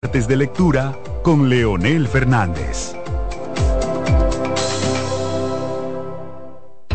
[0.00, 2.94] de lectura con Leonel Fernández.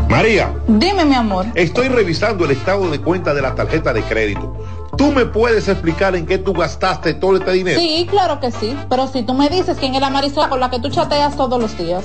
[0.08, 0.50] María.
[0.66, 1.44] Dime, mi amor.
[1.54, 4.56] Estoy revisando el estado de cuenta de la tarjeta de crédito.
[4.96, 7.78] ¿Tú me puedes explicar en qué tú gastaste todo este dinero?
[7.78, 8.74] Sí, claro que sí.
[8.88, 11.60] Pero si tú me dices quién es la Marisol con la que tú chateas todos
[11.60, 12.04] los días.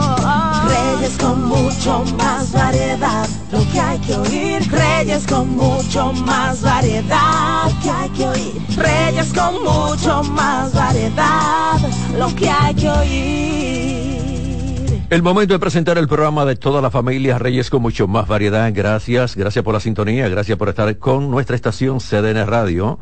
[0.67, 3.27] Reyes con mucho más variedad.
[3.51, 4.71] Lo que hay que oír.
[4.71, 7.69] Reyes con mucho más variedad.
[7.69, 8.61] Lo que hay que oír.
[8.77, 11.79] Reyes con mucho más variedad.
[12.17, 14.21] Lo que hay que oír.
[15.11, 18.71] El momento de presentar el programa de toda la familia Reyes con mucho más variedad.
[18.73, 22.97] Gracias, gracias por la sintonía, gracias por estar con nuestra estación CDN Radio.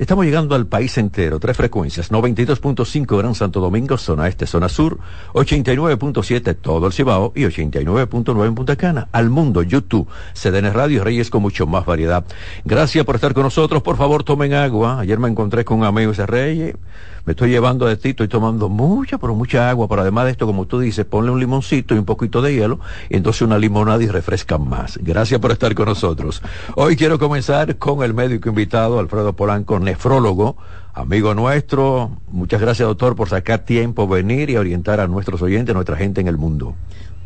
[0.00, 4.98] Estamos llegando al país entero, tres frecuencias, 92.5 Gran Santo Domingo, zona este, zona sur,
[5.34, 7.34] 89.7 todo el Cibao.
[7.36, 9.08] Y 89.9 en Punta Cana.
[9.12, 12.24] Al mundo, YouTube, CDN Radio, Reyes con mucho más variedad.
[12.64, 15.00] Gracias por estar con nosotros, por favor tomen agua.
[15.00, 16.76] Ayer me encontré con un amigo ese Reyes,
[17.24, 20.46] me estoy llevando de ti, estoy tomando mucha, pero mucha agua, pero además de esto,
[20.46, 24.02] como tú dices, ponle un limoncito y un poquito de hielo, y entonces una limonada
[24.02, 24.98] y refrescan más.
[25.02, 26.42] Gracias por estar con nosotros.
[26.76, 30.56] Hoy quiero comenzar con el médico invitado, Alfredo Polanco, nefrólogo,
[30.94, 32.10] amigo nuestro.
[32.30, 36.28] Muchas gracias, doctor, por sacar tiempo, venir y orientar a nuestros oyentes, nuestra gente en
[36.28, 36.74] el mundo.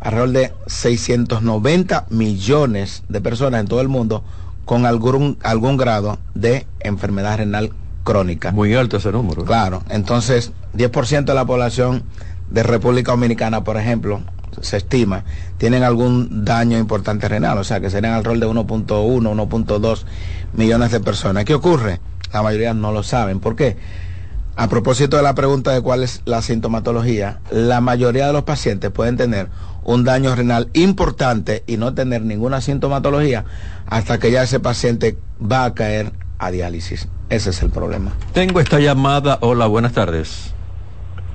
[0.00, 4.22] alrededor de 690 millones de personas en todo el mundo
[4.64, 7.72] con algún, algún grado de enfermedad renal
[8.04, 8.52] crónica.
[8.52, 9.44] Muy alto ese número.
[9.44, 12.04] Claro, entonces 10% de la población
[12.50, 14.20] de República Dominicana, por ejemplo,
[14.60, 15.24] se estima,
[15.58, 20.04] tienen algún daño importante renal, o sea que serían alrededor de 1.1, 1.2
[20.54, 21.44] millones de personas.
[21.44, 22.00] ¿Qué ocurre?
[22.32, 23.40] La mayoría no lo saben.
[23.40, 23.76] ¿Por qué?
[24.58, 28.90] A propósito de la pregunta de cuál es la sintomatología, la mayoría de los pacientes
[28.90, 29.48] pueden tener
[29.84, 33.44] un daño renal importante y no tener ninguna sintomatología
[33.84, 37.06] hasta que ya ese paciente va a caer a diálisis.
[37.28, 38.12] Ese es el problema.
[38.32, 39.36] Tengo esta llamada.
[39.42, 40.54] Hola, buenas tardes.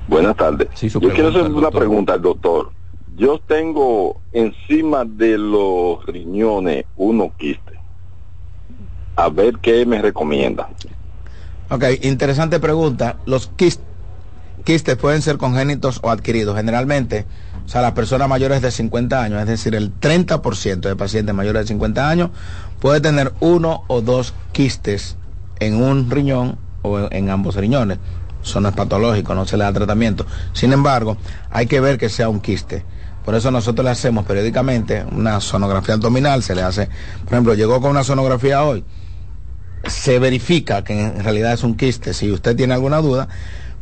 [0.08, 0.68] Buenas tardes.
[0.74, 2.72] Sí, Yo quiero hacer una pregunta al doctor.
[3.16, 7.78] Yo tengo encima de los riñones uno quiste.
[9.14, 10.68] A ver qué me recomienda.
[11.70, 13.16] Ok, interesante pregunta.
[13.26, 16.56] Los quistes pueden ser congénitos o adquiridos.
[16.56, 17.26] Generalmente,
[17.64, 21.62] o sea, las personas mayores de 50 años, es decir, el 30% de pacientes mayores
[21.62, 22.30] de 50 años
[22.80, 25.16] puede tener uno o dos quistes
[25.60, 27.98] en un riñón o en ambos riñones.
[28.42, 30.26] Eso no es patológico, no se le da tratamiento.
[30.52, 31.16] Sin embargo,
[31.50, 32.84] hay que ver que sea un quiste.
[33.24, 36.88] Por eso nosotros le hacemos periódicamente una sonografía abdominal, se le hace,
[37.22, 38.84] por ejemplo, llegó con una sonografía hoy,
[39.86, 42.14] se verifica que en realidad es un quiste.
[42.14, 43.28] Si usted tiene alguna duda,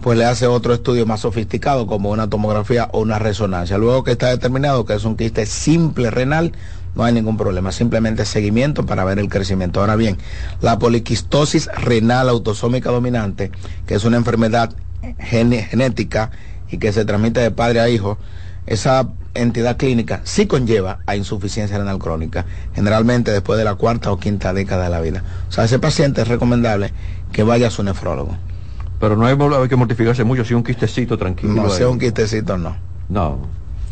[0.00, 3.76] pues le hace otro estudio más sofisticado como una tomografía o una resonancia.
[3.79, 6.52] Luego que está determinado que es un quiste simple renal,
[6.94, 9.81] no hay ningún problema, simplemente seguimiento para ver el crecimiento.
[9.81, 10.19] Ahora bien,
[10.61, 13.52] la poliquistosis renal autosómica dominante,
[13.87, 14.75] que es una enfermedad
[15.19, 16.31] genética
[16.70, 18.19] y que se transmite de padre a hijo,
[18.67, 24.19] esa entidad clínica sí conlleva a insuficiencia renal crónica, generalmente después de la cuarta o
[24.19, 25.23] quinta década de la vida.
[25.49, 26.93] O sea, ese paciente es recomendable
[27.32, 28.37] que vaya a su nefrólogo.
[28.99, 29.37] Pero no hay,
[29.69, 31.55] que mortificarse mucho, si un quistecito tranquilo.
[31.55, 32.77] No, si un quistecito no.
[33.09, 33.38] No.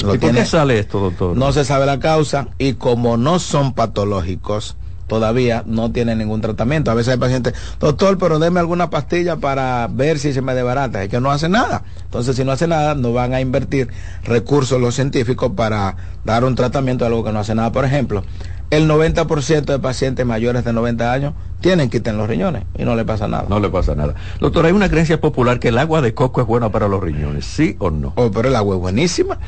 [0.01, 1.37] ¿Y por qué sale esto, doctor?
[1.37, 4.77] No se sabe la causa y como no son patológicos,
[5.09, 6.91] todavía no tienen ningún tratamiento.
[6.91, 11.03] A veces hay pacientes, doctor, pero deme alguna pastilla para ver si se me debarata.
[11.03, 11.83] Es que no hace nada.
[12.05, 13.89] Entonces, si no hace nada, no van a invertir
[14.25, 17.73] recursos los científicos para dar un tratamiento a algo que no hace nada.
[17.73, 18.23] Por ejemplo,
[18.71, 22.95] el 90% de pacientes mayores de 90 años tienen que en los riñones y no
[22.95, 23.47] le pasa nada.
[23.49, 24.15] No le pasa nada.
[24.41, 27.45] Doctor, hay una creencia popular que el agua de coco es buena para los riñones,
[27.45, 28.13] ¿sí o no?
[28.17, 29.39] Oh, pero el agua es buenísima,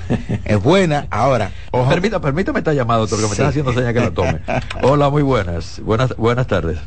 [0.45, 1.07] es buena.
[1.11, 1.53] Ahora,
[1.89, 4.41] Permita, permítame esta llamada, doctor, que me está haciendo señal que la tome.
[4.83, 5.81] Hola, muy buenas.
[5.85, 6.79] Buenas, buenas tardes.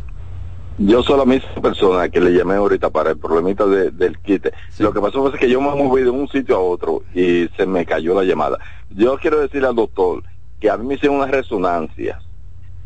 [0.79, 4.53] Yo soy la misma persona que le llamé ahorita para el problemita del quite.
[4.79, 7.65] Lo que pasó fue que yo me moví de un sitio a otro y se
[7.67, 8.57] me cayó la llamada.
[8.89, 10.23] Yo quiero decirle al doctor
[10.63, 12.23] que a mí me hicieron unas resonancias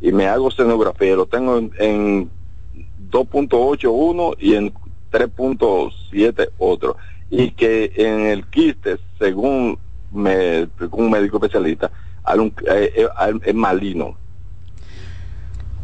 [0.02, 2.28] y me hago escenografía, lo tengo en,
[3.12, 4.74] 2.8 uno y en
[5.12, 6.98] 3.7 otro.
[7.30, 9.78] Y que en el quiste, según
[10.12, 11.92] me un médico especialista,
[12.66, 13.08] eh, eh,
[13.46, 14.18] es maligno.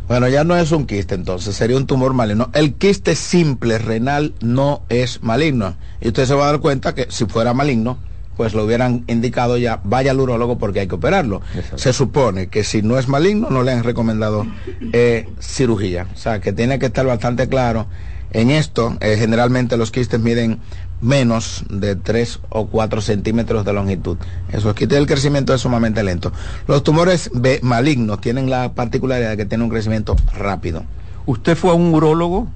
[0.07, 2.50] Bueno, ya no es un quiste entonces, sería un tumor maligno.
[2.54, 5.75] El quiste simple renal no es maligno.
[6.01, 8.00] Y usted se va a dar cuenta que si fuera maligno,
[8.35, 11.41] pues lo hubieran indicado ya, vaya al urólogo porque hay que operarlo.
[11.75, 14.45] Se supone que si no es maligno, no le han recomendado
[14.91, 16.07] eh, cirugía.
[16.13, 17.88] O sea, que tiene que estar bastante claro
[18.31, 18.97] en esto.
[19.00, 20.59] Eh, generalmente los quistes miden
[21.01, 24.18] menos de 3 o 4 centímetros de longitud.
[24.51, 26.31] Eso es que el crecimiento es sumamente lento.
[26.68, 27.29] Los tumores
[27.62, 30.83] malignos tienen la particularidad de que tienen un crecimiento rápido.
[31.25, 32.47] ¿Usted fue a un urólogo?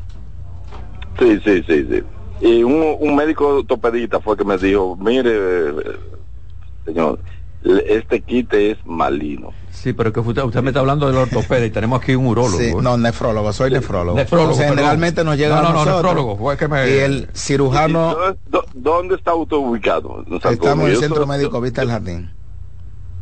[1.20, 2.04] Sí, sí, sí, sí.
[2.40, 5.74] Y un, médico ortopedista fue que me dijo, mire,
[6.86, 7.20] señor,
[7.64, 9.52] este quite es malino.
[9.72, 12.58] Sí, pero que usted, me está hablando del ortopeda y tenemos aquí un urólogo.
[12.58, 14.18] Sí, no, nefrólogo, soy nefrólogo.
[14.18, 14.56] Nefrólogo.
[14.56, 15.96] generalmente nos llega no, no, a nosotros.
[16.04, 16.90] nefrólogo, fue que me...
[16.90, 18.16] Y el cirujano...
[18.74, 20.24] ¿Dónde está usted ubicado?
[20.50, 22.32] Estamos en el Centro Médico Vista del Jardín.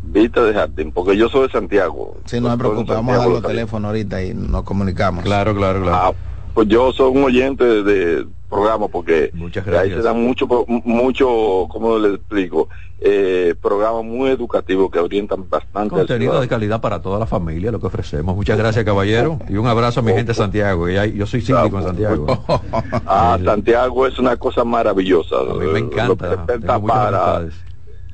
[0.04, 2.18] Vista del Jardín, porque yo soy de Santiago.
[2.26, 5.24] Sí, no me preocupe, vamos a dar los teléfonos ahorita y nos comunicamos.
[5.24, 5.98] Claro, claro, claro.
[5.98, 6.14] Ah,
[6.56, 9.32] pues yo soy un oyente de, programa porque
[9.78, 12.70] ahí se dan mucho, mucho, ¿cómo le explico?
[13.02, 15.94] Eh, programas muy educativos que orientan bastante.
[15.94, 18.34] Contenido de calidad para toda la familia, lo que ofrecemos.
[18.36, 19.40] Muchas gracias, caballero.
[19.50, 20.90] Y un abrazo a mi gente de Santiago.
[20.90, 22.26] Y yo soy síndico en Santiago.
[23.06, 25.36] ah, Santiago es una cosa maravillosa.
[25.36, 26.46] A mí me encanta.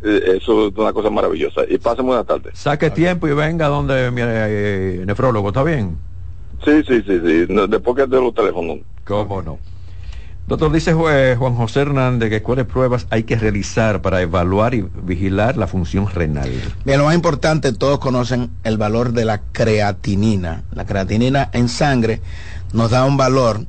[0.04, 1.62] Eh, eso es una cosa maravillosa.
[1.70, 2.50] Y pasen buena tarde.
[2.54, 5.98] Saque tiempo y venga donde mi eh, nefrólogo, ¿está bien?
[6.64, 7.46] Sí, sí, sí, sí.
[7.70, 8.80] después que de los teléfonos.
[9.06, 9.60] ¿Cómo no?
[10.48, 15.56] Doctor, dice Juan José Hernández que cuáles pruebas hay que realizar para evaluar y vigilar
[15.56, 16.50] la función renal.
[16.84, 20.64] Bien, lo más importante, todos conocen el valor de la creatinina.
[20.74, 22.22] La creatinina en sangre
[22.74, 23.66] nos da un valor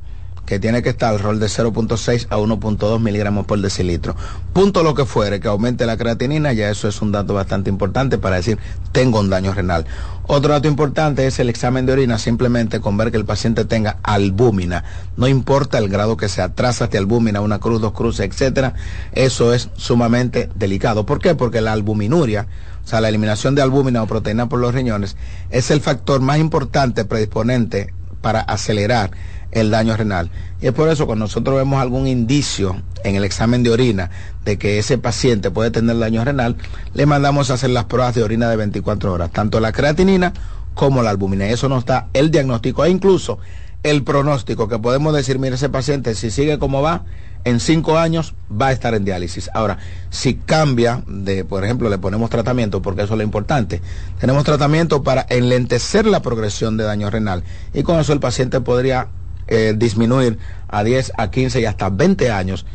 [0.59, 4.15] tiene que estar al rol de 0.6 a 1.2 miligramos por decilitro.
[4.53, 8.17] Punto lo que fuere, que aumente la creatinina, ya eso es un dato bastante importante
[8.17, 8.57] para decir
[8.91, 9.85] tengo un daño renal.
[10.25, 13.97] Otro dato importante es el examen de orina, simplemente con ver que el paciente tenga
[14.03, 14.83] albúmina.
[15.17, 18.73] No importa el grado que sea, trazas de albúmina, una cruz, dos cruces, etcétera,
[19.11, 21.05] eso es sumamente delicado.
[21.05, 21.35] ¿Por qué?
[21.35, 22.47] Porque la albuminuria,
[22.83, 25.17] o sea, la eliminación de albúmina o proteína por los riñones,
[25.49, 29.11] es el factor más importante predisponente para acelerar
[29.53, 30.29] el daño renal.
[30.61, 34.09] Y es por eso cuando nosotros vemos algún indicio en el examen de orina
[34.45, 36.55] de que ese paciente puede tener daño renal,
[36.93, 40.33] le mandamos a hacer las pruebas de orina de 24 horas, tanto la creatinina
[40.73, 41.47] como la albumina.
[41.47, 43.39] Y eso nos da el diagnóstico e incluso
[43.83, 47.03] el pronóstico que podemos decir, mire, ese paciente si sigue como va,
[47.43, 49.49] en cinco años va a estar en diálisis.
[49.53, 49.77] Ahora,
[50.09, 53.81] si cambia de, por ejemplo, le ponemos tratamiento, porque eso es lo importante,
[54.19, 57.43] tenemos tratamiento para enlentecer la progresión de daño renal
[57.73, 59.09] y con eso el paciente podría
[59.53, 62.65] eh, disminuir a 10, a 15 y hasta 20 años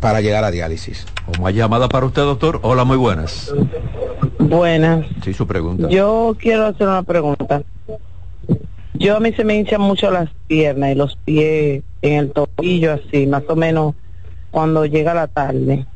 [0.00, 1.06] para llegar a diálisis.
[1.26, 2.60] Como hay llamada para usted, doctor.
[2.62, 3.52] Hola, muy buenas.
[4.38, 5.06] Buenas.
[5.22, 5.88] Sí, su pregunta.
[5.88, 7.62] Yo quiero hacer una pregunta.
[8.94, 12.92] Yo a mí se me hinchan mucho las piernas y los pies en el tobillo
[12.92, 13.94] así, más o menos
[14.50, 15.86] cuando llega la tarde.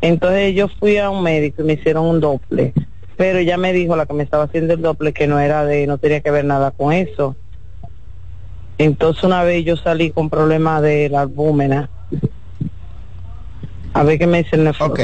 [0.00, 2.72] Entonces yo fui a un médico y me hicieron un doble,
[3.16, 5.86] pero ya me dijo la que me estaba haciendo el doble que no era de,
[5.86, 7.36] no tenía que ver nada con eso.
[8.82, 11.88] Entonces una vez yo salí con problemas de la albúmena.
[13.94, 15.00] A ver qué me dicen el Ok.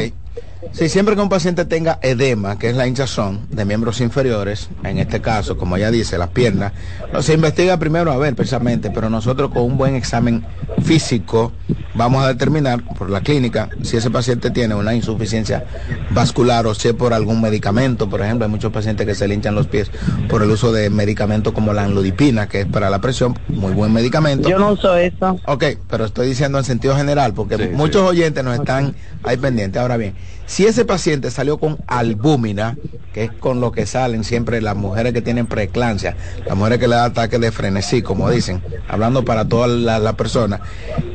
[0.73, 4.99] Si siempre que un paciente tenga edema, que es la hinchazón de miembros inferiores, en
[4.99, 6.73] este caso, como ella dice, las piernas,
[7.13, 10.45] no, se investiga primero a ver precisamente, pero nosotros con un buen examen
[10.83, 11.53] físico
[11.95, 15.65] vamos a determinar por la clínica si ese paciente tiene una insuficiencia
[16.11, 18.09] vascular o si es por algún medicamento.
[18.09, 19.91] Por ejemplo, hay muchos pacientes que se le hinchan los pies
[20.29, 23.93] por el uso de medicamentos como la anlodipina, que es para la presión, muy buen
[23.93, 24.49] medicamento.
[24.49, 25.39] Yo no uso eso.
[25.47, 28.09] Ok, pero estoy diciendo en sentido general, porque Sí, muchos sí.
[28.09, 29.81] oyentes nos están ahí pendientes.
[29.81, 30.15] Ahora bien,
[30.49, 32.79] si ese paciente salió con albúmina,
[33.13, 36.89] que es con lo que salen siempre las mujeres que tienen preeclampsia, las mujeres que
[36.89, 40.61] le da ataque de frenesí, como dicen, hablando para todas las la personas,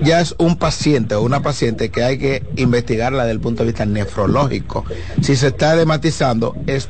[0.04, 3.70] ya es un paciente o una paciente que hay que investigarla desde el punto de
[3.70, 4.86] vista nefrológico.
[5.22, 6.90] Si se está edematizando, es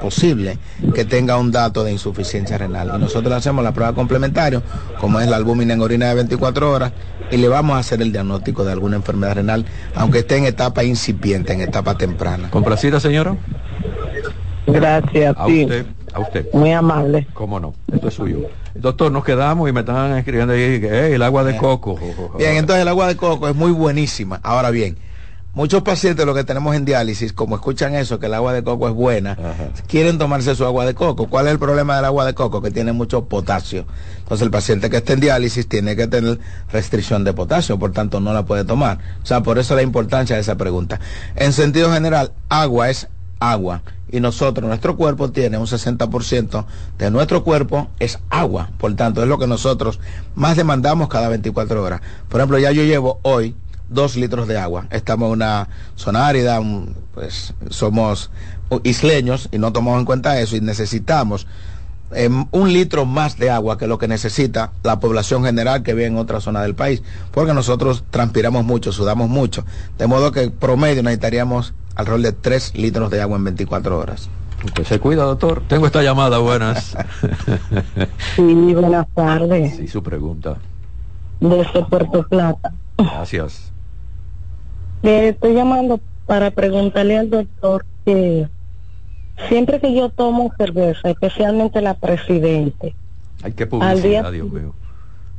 [0.00, 0.58] posible
[0.94, 2.92] que tenga un dato de insuficiencia renal.
[2.94, 4.62] Y nosotros hacemos la prueba complementaria,
[5.00, 6.92] como es la albúmina en orina de 24 horas,
[7.30, 9.64] y le vamos a hacer el diagnóstico de alguna enfermedad renal,
[9.94, 12.50] aunque esté en etapa incipiente, en etapa temprana.
[12.50, 13.36] ¿Complacida, señora?
[14.66, 15.62] Gracias A a ti.
[15.64, 16.46] usted, a usted.
[16.52, 17.26] Muy amable.
[17.34, 17.74] ¿Cómo no?
[17.92, 18.38] Esto es suyo.
[18.74, 21.96] Doctor, nos quedamos y me están escribiendo ahí que "Ey, el agua de coco.
[22.38, 24.40] Bien, entonces el agua de coco es muy buenísima.
[24.42, 24.96] Ahora bien,
[25.54, 28.88] muchos pacientes lo que tenemos en diálisis, como escuchan eso, que el agua de coco
[28.88, 29.38] es buena,
[29.86, 31.28] quieren tomarse su agua de coco.
[31.28, 32.60] ¿Cuál es el problema del agua de coco?
[32.60, 33.86] Que tiene mucho potasio.
[34.18, 36.38] Entonces el paciente que esté en diálisis tiene que tener
[36.72, 38.98] restricción de potasio, por tanto no la puede tomar.
[39.22, 41.00] O sea, por eso la importancia de esa pregunta.
[41.36, 43.08] En sentido general, agua es
[43.40, 43.82] agua.
[44.10, 46.64] Y nosotros, nuestro cuerpo tiene un 60%
[46.98, 48.70] de nuestro cuerpo es agua.
[48.78, 49.98] Por tanto, es lo que nosotros
[50.36, 52.00] más demandamos cada 24 horas.
[52.28, 53.56] Por ejemplo, ya yo llevo hoy
[53.94, 54.86] dos litros de agua.
[54.90, 58.30] Estamos en una zona árida, un- pues somos
[58.82, 61.46] isleños y no tomamos en cuenta eso y necesitamos
[62.16, 66.06] em, un litro más de agua que lo que necesita la población general que vive
[66.06, 69.64] en otra zona del país, porque nosotros transpiramos mucho, sudamos mucho,
[69.98, 74.28] de modo que promedio necesitaríamos alrededor de 3 litros de agua en 24 horas.
[74.64, 75.62] Usted se cuida, doctor.
[75.68, 76.96] Tengo esta llamada, buenas.
[78.36, 78.42] Sí,
[78.74, 79.76] buenas tardes.
[79.76, 80.56] Sí, su pregunta.
[81.40, 82.72] Desde Puerto Plata.
[82.96, 83.72] Gracias.
[85.04, 88.48] Le estoy llamando para preguntarle al doctor que
[89.50, 92.94] siempre que yo tomo cerveza, especialmente la presidente,
[93.42, 94.74] Hay que Al día- Dios mío.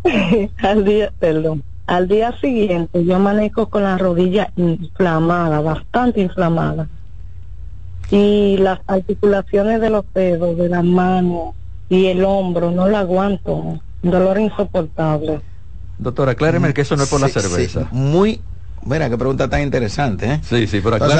[0.59, 6.87] al día, perdón, al día siguiente yo amanezco con la rodilla inflamada, bastante inflamada.
[8.11, 11.55] Y las articulaciones de los dedos, de las manos
[11.89, 13.55] y el hombro, no la aguanto.
[13.55, 13.81] Un
[14.11, 15.41] dolor insoportable.
[15.97, 17.87] Doctor, acláreme que eso no es por la sí, cerveza.
[17.91, 18.41] muy,
[18.85, 20.41] mira, qué pregunta tan interesante, ¿eh?
[20.47, 20.79] Sí, sí,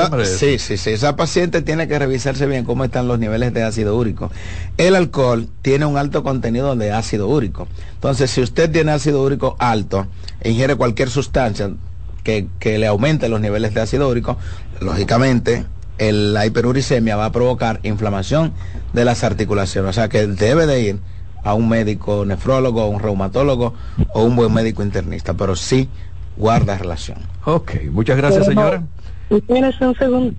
[0.09, 0.37] pero eso.
[0.37, 0.89] sí, sí, sí.
[0.91, 4.31] Esa paciente tiene que revisarse bien cómo están los niveles de ácido úrico.
[4.77, 7.67] El alcohol tiene un alto contenido de ácido úrico.
[7.95, 10.07] Entonces, si usted tiene ácido úrico alto
[10.39, 11.71] e ingiere cualquier sustancia
[12.23, 14.37] que, que le aumente los niveles de ácido úrico,
[14.79, 15.65] lógicamente
[15.97, 18.53] el- la hiperuricemia va a provocar inflamación
[18.93, 19.89] de las articulaciones.
[19.89, 20.99] O sea que debe de ir
[21.43, 23.73] a un médico nefrólogo, a un reumatólogo
[24.13, 25.89] o un buen médico internista, pero sí
[26.37, 27.17] guarda relación.
[27.45, 28.83] Ok, muchas gracias, Pero señora.
[29.29, 30.35] Espérese un segundo.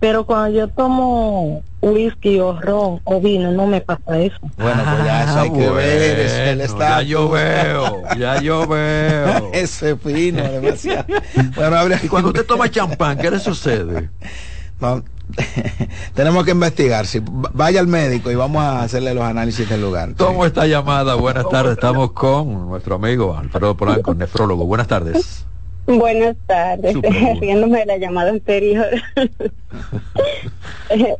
[0.00, 4.36] Pero cuando yo tomo whisky o ron o vino, no me pasa eso.
[4.56, 8.66] Bueno, pues ya eso hay que Ah, ver, es el ya yo veo, ya yo
[8.66, 9.50] veo.
[9.52, 11.06] Ese fino, demasiado.
[11.54, 14.10] Bueno, habría Y cuando usted toma champán, ¿qué le sucede?
[14.80, 15.04] No,
[16.14, 17.06] tenemos que investigar.
[17.06, 20.14] Si vaya al médico y vamos a hacerle los análisis del lugar.
[20.14, 21.14] Tomo esta llamada.
[21.14, 21.72] Buenas tardes.
[21.72, 24.66] Estamos con nuestro amigo Alfredo Polanco, nefrólogo.
[24.66, 25.46] Buenas tardes.
[25.84, 26.94] Buenas tardes,
[27.40, 28.86] riéndome de la llamada anterior.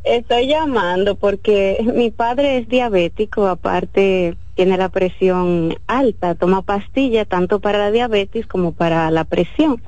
[0.05, 7.59] Estoy llamando porque mi padre es diabético, aparte tiene la presión alta, toma pastilla tanto
[7.59, 9.81] para la diabetes como para la presión.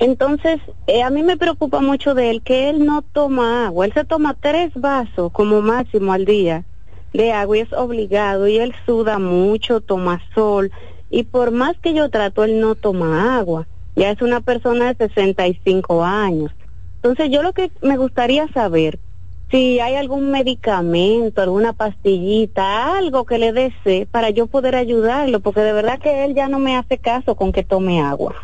[0.00, 3.92] Entonces, eh, a mí me preocupa mucho de él que él no toma agua, él
[3.92, 6.64] se toma tres vasos como máximo al día
[7.12, 10.72] de agua y es obligado y él suda mucho, toma sol
[11.10, 13.66] y por más que yo trato, él no toma agua.
[13.94, 16.50] Ya es una persona de 65 años.
[17.02, 19.00] Entonces yo lo que me gustaría saber,
[19.50, 25.60] si hay algún medicamento, alguna pastillita, algo que le desee para yo poder ayudarlo, porque
[25.60, 28.34] de verdad que él ya no me hace caso con que tome agua.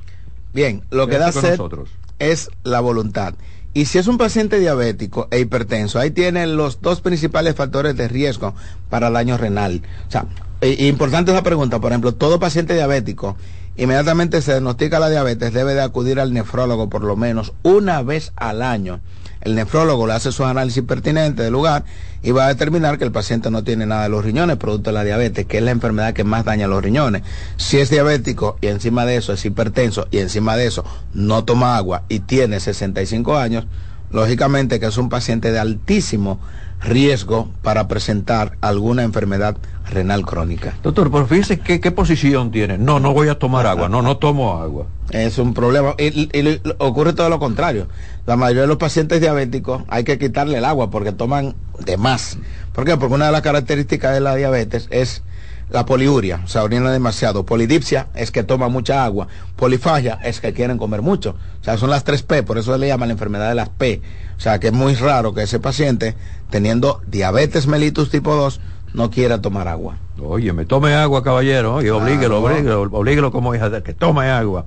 [0.56, 1.90] Bien, lo que da sed nosotros.
[2.18, 3.34] es la voluntad.
[3.74, 8.08] Y si es un paciente diabético e hipertenso, ahí tiene los dos principales factores de
[8.08, 8.54] riesgo
[8.88, 9.82] para daño renal.
[10.08, 10.24] O sea,
[10.62, 13.36] e importante esa pregunta, por ejemplo, todo paciente diabético
[13.76, 18.32] inmediatamente se diagnostica la diabetes, debe de acudir al nefrólogo por lo menos una vez
[18.36, 19.00] al año.
[19.40, 21.84] El nefrólogo le hace su análisis pertinente del lugar
[22.22, 24.94] y va a determinar que el paciente no tiene nada de los riñones producto de
[24.94, 27.22] la diabetes, que es la enfermedad que más daña los riñones.
[27.56, 31.76] Si es diabético y encima de eso es hipertenso y encima de eso no toma
[31.76, 33.66] agua y tiene 65 años,
[34.10, 36.40] lógicamente que es un paciente de altísimo
[36.80, 39.56] riesgo para presentar alguna enfermedad
[39.88, 40.74] renal crónica.
[40.82, 42.78] Doctor, pero fíjese qué, qué posición tiene.
[42.78, 44.86] No, no voy a tomar agua, no, no tomo agua.
[45.10, 45.94] Es un problema.
[45.98, 47.88] Y, ocurre todo lo contrario.
[48.26, 51.54] La mayoría de los pacientes diabéticos hay que quitarle el agua porque toman
[51.84, 52.38] de más.
[52.72, 52.96] ¿Por qué?
[52.96, 55.22] Porque una de las características de la diabetes es
[55.70, 57.44] la poliuria, o sea, orina demasiado.
[57.44, 59.28] Polidipsia es que toma mucha agua.
[59.56, 61.36] Polifagia es que quieren comer mucho.
[61.60, 63.68] O sea, son las tres P, por eso se le llama la enfermedad de las
[63.68, 64.00] P.
[64.36, 66.14] O sea, que es muy raro que ese paciente,
[66.50, 68.60] teniendo diabetes mellitus tipo 2,
[68.94, 69.96] no quiera tomar agua.
[70.22, 74.64] Oye, me tome agua, caballero, y oblíguelo, oblíguelo, oblíguelo como hija de que tome agua.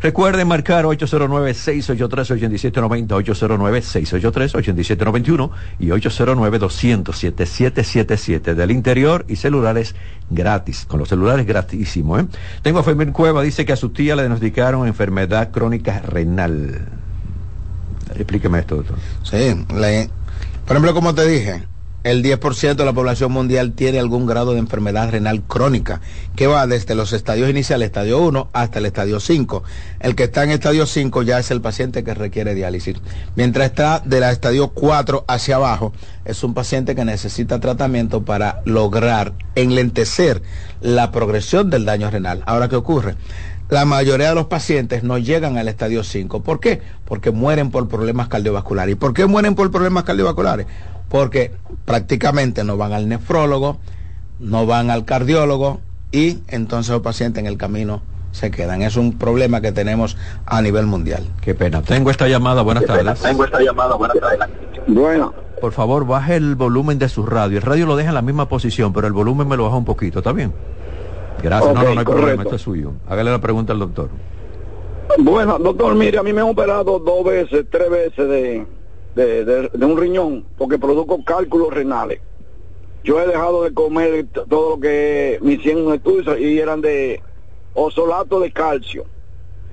[0.00, 9.94] Recuerden marcar 809-683-8790, 809-683-8791 y 809-200-7777 del interior y celulares
[10.30, 12.18] gratis, con los celulares gratísimo.
[12.18, 12.24] ¿eh?
[12.62, 16.88] Tengo a Fermín Cueva, dice que a su tía le diagnosticaron enfermedad crónica renal.
[18.14, 18.96] Explíqueme esto, doctor.
[19.22, 20.08] Sí, le,
[20.66, 21.64] por ejemplo, como te dije,
[22.02, 26.00] el 10% de la población mundial tiene algún grado de enfermedad renal crónica,
[26.36, 29.62] que va desde los estadios iniciales, estadio 1, hasta el estadio 5.
[30.00, 32.96] El que está en estadio 5 ya es el paciente que requiere diálisis.
[33.36, 35.92] Mientras está de la estadio 4 hacia abajo,
[36.24, 40.42] es un paciente que necesita tratamiento para lograr enlentecer
[40.80, 42.42] la progresión del daño renal.
[42.46, 43.16] Ahora, ¿qué ocurre?
[43.70, 46.42] La mayoría de los pacientes no llegan al estadio 5.
[46.42, 46.80] ¿Por qué?
[47.04, 48.92] Porque mueren por problemas cardiovasculares.
[48.92, 50.66] ¿Y por qué mueren por problemas cardiovasculares?
[51.10, 51.50] porque
[51.84, 53.78] prácticamente no van al nefrólogo,
[54.38, 55.80] no van al cardiólogo
[56.12, 58.00] y entonces los pacientes en el camino
[58.30, 58.80] se quedan.
[58.82, 61.26] Es un problema que tenemos a nivel mundial.
[61.40, 61.82] Qué pena.
[61.82, 62.62] Tengo esta llamada.
[62.62, 63.20] Buenas tardes.
[63.20, 63.96] Tengo esta llamada.
[63.96, 64.38] Buenas tardes.
[64.86, 65.34] Bueno.
[65.60, 67.58] Por favor, baje el volumen de su radio.
[67.58, 69.84] El radio lo deja en la misma posición, pero el volumen me lo baja un
[69.84, 70.20] poquito.
[70.20, 70.54] ¿Está bien?
[71.42, 71.74] Gracias.
[71.74, 72.42] no, no, no hay problema.
[72.42, 72.92] Esto es suyo.
[73.08, 74.08] Hágale la pregunta al doctor.
[75.18, 78.66] Bueno, doctor, mire, a mí me han operado dos veces, tres veces de
[79.14, 82.20] de, un riñón porque produzco cálculos renales.
[83.02, 87.22] Yo he dejado de comer todo lo que me hicieron estudios y eran de
[87.74, 89.06] osolato de calcio.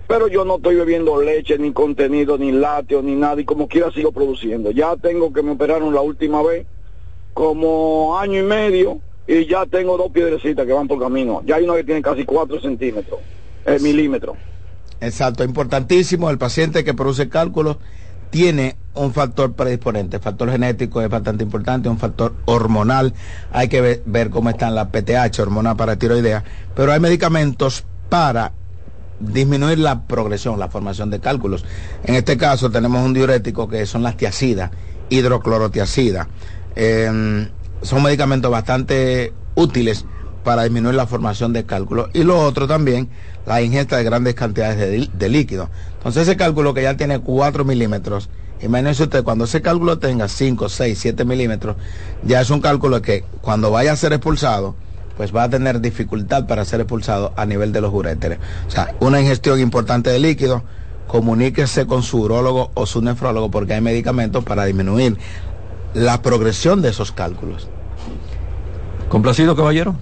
[0.08, 3.92] Pero yo no estoy bebiendo leche, ni contenido, ni lácteos, ni nada, y como quiera
[3.92, 4.72] sigo produciendo.
[4.72, 6.66] Ya tengo que me operaron la última vez,
[7.34, 11.42] como año y medio, y ya tengo dos piedrecitas que van por camino.
[11.46, 13.20] Ya hay una que tiene casi cuatro centímetros,
[13.66, 14.38] eh, milímetros.
[15.02, 16.30] Exacto, importantísimo.
[16.30, 17.78] El paciente que produce cálculos
[18.30, 20.18] tiene un factor predisponente.
[20.18, 23.14] El factor genético es bastante importante, un factor hormonal.
[23.52, 26.44] Hay que ver, cómo están la PTH, hormona tiroidea.
[26.76, 28.54] Pero hay medicamentos para
[29.20, 31.66] disminuir la progresión, la formación de cálculos.
[32.04, 34.72] En este caso tenemos un diurético que son las tiacidas,
[35.10, 36.28] hidroclorotiacida.
[36.76, 37.50] Em,
[37.82, 40.06] son medicamentos bastante útiles
[40.44, 42.10] para disminuir la formación de cálculos.
[42.14, 43.10] Y lo otro también,
[43.46, 45.70] la ingesta de grandes cantidades de, líquido.
[45.98, 48.30] Entonces ese cálculo que ya tiene 4 milímetros,
[48.62, 51.76] imagínese usted, cuando ese cálculo tenga 5, 6, 7 milímetros,
[52.24, 54.76] ya es un cálculo que cuando vaya a ser expulsado,
[55.18, 58.40] pues va a tener dificultad para ser expulsado a nivel de los uréteres.
[58.68, 60.64] O sea, una ingestión importante de líquido,
[61.08, 65.18] comuníquese con su urólogo o su nefrólogo porque hay medicamentos para disminuir
[65.98, 67.68] la progresión de esos cálculos.
[69.10, 69.96] ¿Complacido, caballero?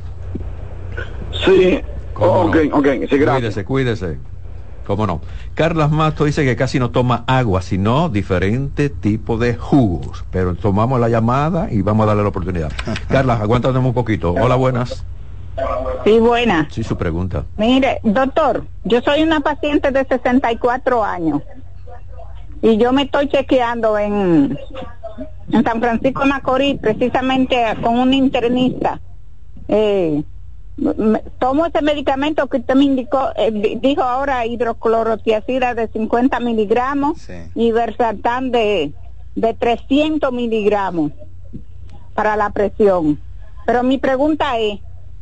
[1.46, 1.82] Sí.
[2.16, 3.64] ok, ok, sí, gracias.
[3.64, 4.18] Cuídese, cuídese.
[4.86, 5.22] ¿Cómo no?
[5.56, 10.26] Carlas Mato dice que casi no toma agua, sino diferente tipo de jugos.
[10.32, 12.72] Pero tomamos la llamada y vamos a darle la oportunidad.
[13.08, 14.34] Carlas, aguántate un poquito.
[14.34, 15.04] Hola, buenas.
[16.04, 16.74] Sí, buenas.
[16.74, 17.46] Sí, su pregunta.
[17.58, 21.42] Mire, doctor, yo soy una paciente de 64 años
[22.62, 24.58] y yo me estoy chequeando en,
[25.52, 29.00] en San Francisco Macorís, precisamente con un internista.
[29.68, 30.24] Eh,
[31.40, 37.72] tomo ese medicamento que usted me indicó, eh, dijo ahora hidroclorotiacida de 50 miligramos y
[37.72, 38.92] versatán de,
[39.36, 41.12] de 300 miligramos
[42.14, 43.20] para la presión.
[43.66, 44.80] Pero mi pregunta es,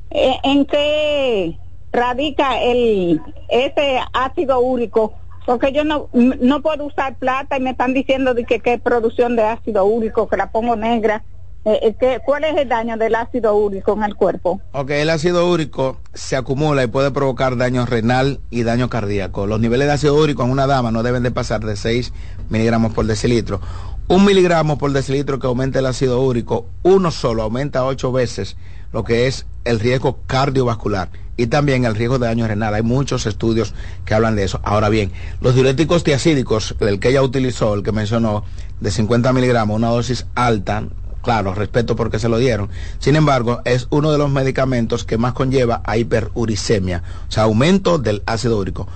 [0.10, 1.58] eh, ¿en qué
[1.92, 5.14] radica el ese ácido úrico?
[5.46, 9.36] Porque yo no, no puedo usar plata y me están diciendo de que, que producción
[9.36, 11.24] de ácido úrico, que la pongo negra
[11.66, 14.60] eh, eh, ¿Cuál es el daño del ácido úrico en el cuerpo?
[14.74, 19.48] Ok, el ácido úrico se acumula y puede provocar daño renal y daño cardíaco.
[19.48, 22.12] Los niveles de ácido úrico en una dama no deben de pasar de 6
[22.50, 23.62] miligramos por decilitro.
[24.10, 28.58] Un miligramo por decilitro que aumente el ácido úrico, uno solo aumenta 8 veces
[28.92, 32.74] lo que es el riesgo cardiovascular y también el riesgo de daño renal.
[32.74, 33.74] Hay muchos estudios
[34.06, 34.60] que hablan de eso.
[34.64, 38.44] Ahora bien, los diuréticos tiacídicos, el que ella utilizó, el que mencionó,
[38.80, 40.84] de 50 miligramos, una dosis alta,
[41.22, 42.70] claro, respeto porque se lo dieron.
[43.00, 47.98] Sin embargo, es uno de los medicamentos que más conlleva a hiperuricemia, o sea, aumento
[47.98, 48.88] del ácido úrico.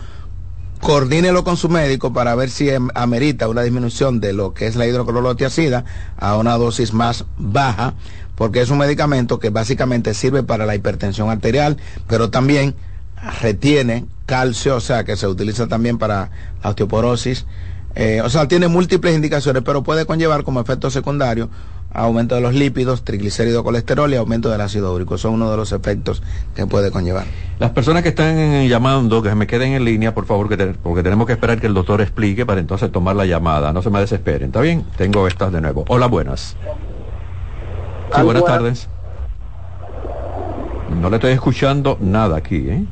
[0.82, 4.76] Coordínelo con su médico para ver si em, amerita una disminución de lo que es
[4.76, 5.86] la hidroclorotiacida
[6.18, 7.96] a una dosis más baja,
[8.38, 12.76] porque es un medicamento que básicamente sirve para la hipertensión arterial, pero también
[13.42, 16.30] retiene calcio, o sea, que se utiliza también para
[16.64, 17.46] la osteoporosis.
[17.96, 21.50] Eh, o sea, tiene múltiples indicaciones, pero puede conllevar como efecto secundario
[21.92, 25.18] aumento de los lípidos, triglicéridos, colesterol y aumento del ácido úrico.
[25.18, 26.22] Son uno de los efectos
[26.56, 27.26] que puede conllevar.
[27.58, 31.02] Las personas que están llamando, que se me queden en línea, por favor, que porque
[31.02, 33.74] tenemos que esperar que el doctor explique para entonces tomar la llamada.
[33.74, 34.86] No se me desesperen, ¿está bien?
[34.96, 35.86] Tengo estas de nuevo.
[35.88, 36.56] Hola, buenas.
[38.16, 38.88] Sí, buenas tardes.
[41.02, 42.86] No le estoy escuchando nada aquí, ¿eh?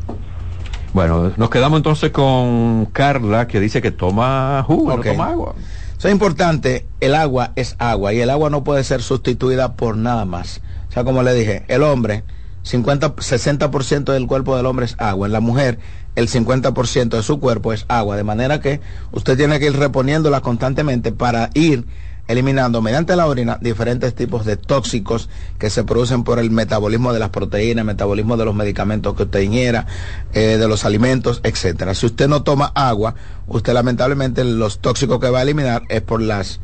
[0.93, 5.55] Bueno, nos quedamos entonces con Carla, que dice que toma jugo, no toma agua.
[5.97, 9.97] Eso es importante, el agua es agua y el agua no puede ser sustituida por
[9.97, 10.61] nada más.
[10.89, 12.23] O sea, como le dije, el hombre,
[12.63, 15.27] 50, 60% del cuerpo del hombre es agua.
[15.27, 15.79] En la mujer,
[16.15, 18.15] el 50% de su cuerpo es agua.
[18.17, 21.85] De manera que usted tiene que ir reponiéndola constantemente para ir
[22.27, 27.19] eliminando mediante la orina diferentes tipos de tóxicos que se producen por el metabolismo de
[27.19, 29.85] las proteínas, metabolismo de los medicamentos que usted ingiera,
[30.33, 31.93] eh, de los alimentos, etcétera.
[31.93, 33.15] Si usted no toma agua,
[33.47, 36.59] usted lamentablemente los tóxicos que va a eliminar es por las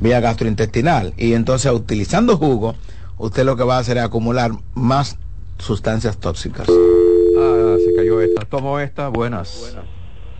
[0.00, 2.74] vías gastrointestinal y entonces utilizando jugo,
[3.16, 5.18] usted lo que va a hacer es acumular más
[5.58, 6.68] sustancias tóxicas.
[6.68, 8.44] Ah, se cayó esta.
[8.44, 9.76] Tomo esta, buenas.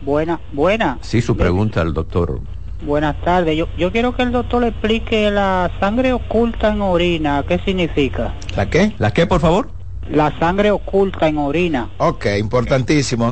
[0.01, 0.97] Buena, buena.
[1.01, 2.39] Sí, su pregunta al doctor.
[2.81, 3.57] Buenas tardes.
[3.57, 7.43] Yo, yo quiero que el doctor le explique la sangre oculta en orina.
[7.47, 8.35] ¿Qué significa?
[8.55, 8.93] ¿La qué?
[8.99, 9.69] ¿La qué, por favor?
[10.09, 11.89] La sangre oculta en orina.
[11.97, 13.31] Ok, importantísimo.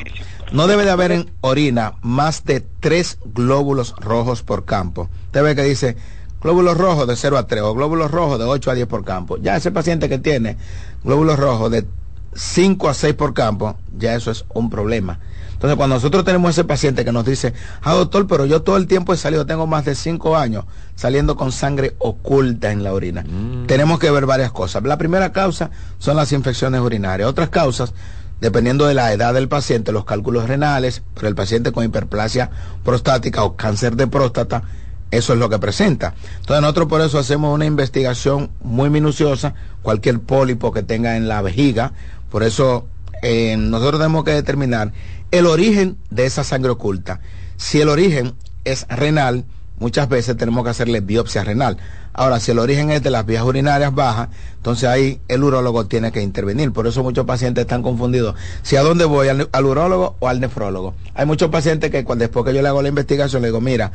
[0.52, 5.10] No debe de haber en orina más de tres glóbulos rojos por campo.
[5.26, 5.98] Usted ve que dice
[6.42, 9.38] glóbulos rojos de 0 a 3 o glóbulos rojos de 8 a 10 por campo.
[9.38, 10.58] Ya ese paciente que tiene
[11.04, 11.86] glóbulos rojos de
[12.34, 15.20] 5 a 6 por campo, ya eso es un problema.
[15.58, 18.86] Entonces, cuando nosotros tenemos ese paciente que nos dice, ah, doctor, pero yo todo el
[18.86, 23.24] tiempo he salido, tengo más de cinco años saliendo con sangre oculta en la orina.
[23.24, 23.66] Mm.
[23.66, 24.84] Tenemos que ver varias cosas.
[24.84, 27.28] La primera causa son las infecciones urinarias.
[27.28, 27.96] Otras causas,
[28.40, 32.52] dependiendo de la edad del paciente, los cálculos renales, pero el paciente con hiperplasia
[32.84, 34.62] prostática o cáncer de próstata,
[35.10, 36.14] eso es lo que presenta.
[36.40, 41.42] Entonces nosotros por eso hacemos una investigación muy minuciosa, cualquier pólipo que tenga en la
[41.42, 41.94] vejiga,
[42.30, 42.86] por eso
[43.22, 44.94] eh, nosotros tenemos que determinar
[45.32, 47.20] el origen de esa sangre oculta.
[47.58, 49.46] Si el origen es renal,
[49.80, 51.78] muchas veces tenemos que hacerle biopsia renal.
[52.14, 56.12] Ahora, si el origen es de las vías urinarias bajas, entonces ahí el urólogo tiene
[56.12, 56.72] que intervenir.
[56.72, 58.36] Por eso muchos pacientes están confundidos.
[58.64, 60.96] Si a dónde voy, al, al urólogo o al nefrólogo.
[61.14, 63.92] Hay muchos pacientes que cuando, después que yo le hago la investigación, le digo, mira,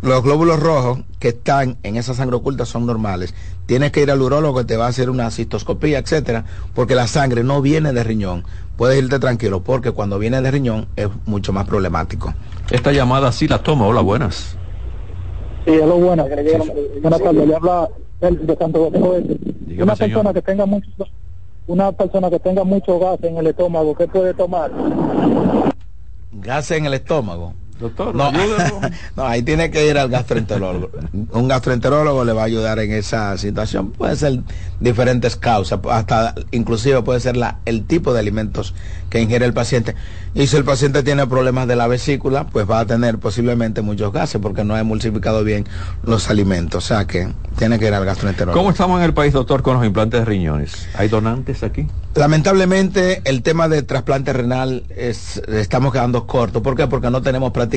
[0.00, 3.34] los glóbulos rojos que están en esa sangre oculta son normales.
[3.66, 7.06] Tienes que ir al urólogo que te va a hacer una cistoscopía, etcétera, porque la
[7.06, 8.44] sangre no viene de riñón.
[8.76, 12.32] Puedes irte tranquilo, porque cuando viene de riñón es mucho más problemático.
[12.70, 13.88] Esta llamada sí la tomo.
[13.88, 14.56] Hola, buenas.
[15.64, 16.26] Sí, hola, buenas.
[17.02, 17.48] Buenas tardes.
[17.48, 17.88] Le habla
[18.20, 19.16] de Santo Domingo.
[19.82, 20.88] Una persona que tenga mucho,
[21.66, 24.70] una persona que tenga mucho gas en el estómago, ¿qué puede tomar?
[26.32, 27.52] Gas en el estómago.
[27.78, 28.32] Doctor, no,
[29.16, 30.90] no, ahí tiene que ir al gastroenterólogo.
[31.32, 33.92] Un gastroenterólogo le va a ayudar en esa situación.
[33.92, 34.40] Puede ser
[34.80, 38.74] diferentes causas, hasta inclusive puede ser la, el tipo de alimentos
[39.10, 39.94] que ingiere el paciente.
[40.34, 44.12] Y si el paciente tiene problemas de la vesícula, pues va a tener posiblemente muchos
[44.12, 45.64] gases porque no ha emulsificado bien
[46.02, 46.84] los alimentos.
[46.84, 48.58] O sea que tiene que ir al gastroenterólogo.
[48.58, 50.88] ¿Cómo estamos en el país, doctor, con los implantes de riñones?
[50.94, 51.86] ¿Hay donantes aquí?
[52.14, 56.62] Lamentablemente, el tema de trasplante renal es, estamos quedando cortos.
[56.62, 56.88] ¿Por qué?
[56.88, 57.67] Porque no tenemos prácticamente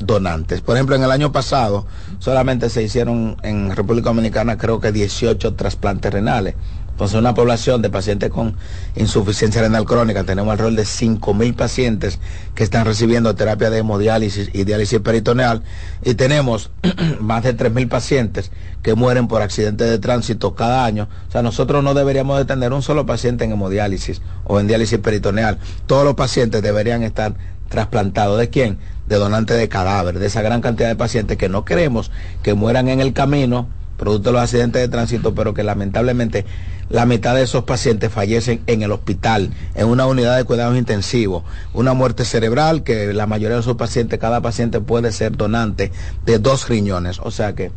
[0.00, 0.60] donantes.
[0.60, 1.86] Por ejemplo, en el año pasado
[2.18, 6.54] solamente se hicieron en República Dominicana creo que 18 trasplantes renales.
[6.96, 8.56] Entonces, una población de pacientes con
[8.94, 12.18] insuficiencia renal crónica, tenemos alrededor de 5.000 pacientes
[12.54, 15.62] que están recibiendo terapia de hemodiálisis y diálisis peritoneal
[16.02, 16.70] y tenemos
[17.20, 18.50] más de 3.000 pacientes
[18.82, 21.06] que mueren por accidentes de tránsito cada año.
[21.28, 24.98] O sea, nosotros no deberíamos de tener un solo paciente en hemodiálisis o en diálisis
[24.98, 25.58] peritoneal.
[25.86, 27.34] Todos los pacientes deberían estar
[27.68, 28.38] trasplantados.
[28.38, 28.78] ¿De quién?
[29.08, 32.10] De donante de cadáver, de esa gran cantidad de pacientes que no queremos
[32.42, 36.44] que mueran en el camino producto de los accidentes de tránsito, pero que lamentablemente
[36.88, 41.42] la mitad de esos pacientes fallecen en el hospital, en una unidad de cuidados intensivos,
[41.74, 45.90] una muerte cerebral, que la mayoría de esos pacientes, cada paciente puede ser donante
[46.24, 47.72] de dos riñones, o sea que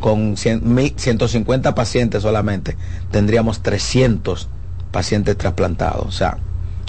[0.00, 2.76] con 150 pacientes solamente
[3.10, 4.48] tendríamos 300
[4.92, 6.06] pacientes trasplantados.
[6.06, 6.38] O sea,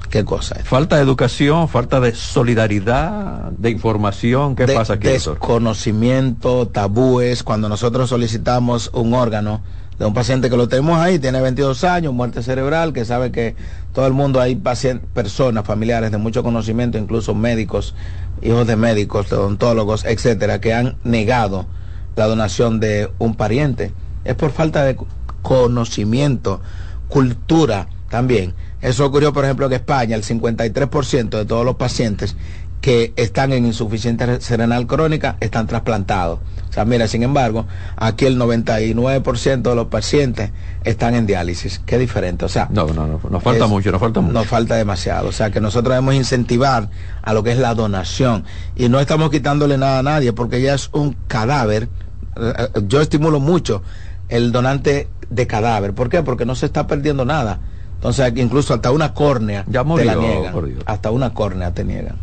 [0.10, 0.56] ¿Qué cosa?
[0.64, 4.56] Falta de educación, falta de solidaridad, de información.
[4.56, 5.08] ¿Qué pasa aquí?
[5.08, 7.44] Desconocimiento, tabúes.
[7.44, 9.62] Cuando nosotros solicitamos un órgano
[10.00, 13.56] de un paciente que lo tenemos ahí, tiene 22 años, muerte cerebral, que sabe que
[13.94, 17.94] todo el mundo hay pacientes, personas, familiares de mucho conocimiento, incluso médicos,
[18.42, 21.68] hijos de médicos, de odontólogos, etcétera, que han negado
[22.16, 23.92] la donación de un pariente.
[24.26, 24.98] Es por falta de
[25.44, 26.62] conocimiento,
[27.10, 28.56] cultura también.
[28.82, 32.36] Eso ocurrió, por ejemplo, en España, el 53% de todos los pacientes
[32.82, 36.40] que están en insuficiencia renal crónica están trasplantados.
[36.70, 37.66] O sea, mira, sin embargo,
[37.98, 40.52] aquí el 99% de los pacientes
[40.84, 41.82] están en diálisis.
[41.86, 42.46] Qué diferente.
[42.46, 44.34] O sea, no, no, no, nos falta mucho, nos falta mucho.
[44.34, 45.28] Nos falta demasiado.
[45.28, 46.90] O sea, que nosotros debemos incentivar
[47.22, 48.46] a lo que es la donación.
[48.76, 51.90] Y no estamos quitándole nada a nadie porque ya es un cadáver.
[52.38, 53.82] Eh, eh, yo estimulo mucho
[54.30, 55.94] el donante de cadáver.
[55.94, 56.24] ¿Por qué?
[56.24, 57.60] Porque no se está perdiendo nada.
[58.00, 60.56] Entonces, incluso hasta una córnea ya te la niegan.
[60.86, 62.16] Hasta una córnea te niegan.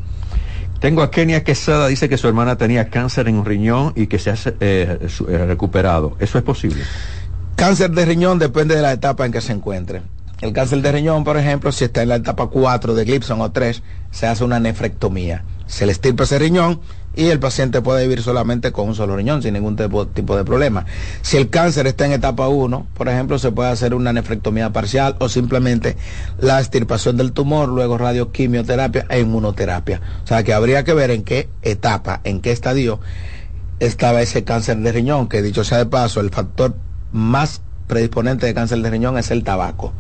[0.81, 4.19] Tengo a Kenia Quesada, dice que su hermana tenía cáncer en un riñón y que
[4.19, 6.17] se ha eh, eh, recuperado.
[6.19, 6.83] ¿Eso es posible?
[7.57, 10.01] Cáncer de riñón depende de la etapa en que se encuentre.
[10.43, 13.53] El cáncer de riñón, por ejemplo, si está en la etapa 4 de Gibson o
[13.53, 15.45] 3, se hace una nefrectomía.
[15.67, 16.81] Se le estirpa ese riñón
[17.15, 20.85] y el paciente puede vivir solamente con un solo riñón sin ningún tipo, de problema.
[21.23, 25.17] Si el cáncer está en etapa 1, por ejemplo, se puede hacer una nefrectomía parcial
[25.21, 25.97] o simplemente
[26.39, 30.03] la extirpación del tumor, luego radioquimioterapia e inmunoterapia.
[30.23, 33.01] O sea que habría que ver en qué etapa, en qué estadio
[33.81, 36.77] estaba ese cáncer de riñón, que dicho sea de paso, el factor
[37.11, 39.95] más predisponente de cáncer de riñón es el tabaco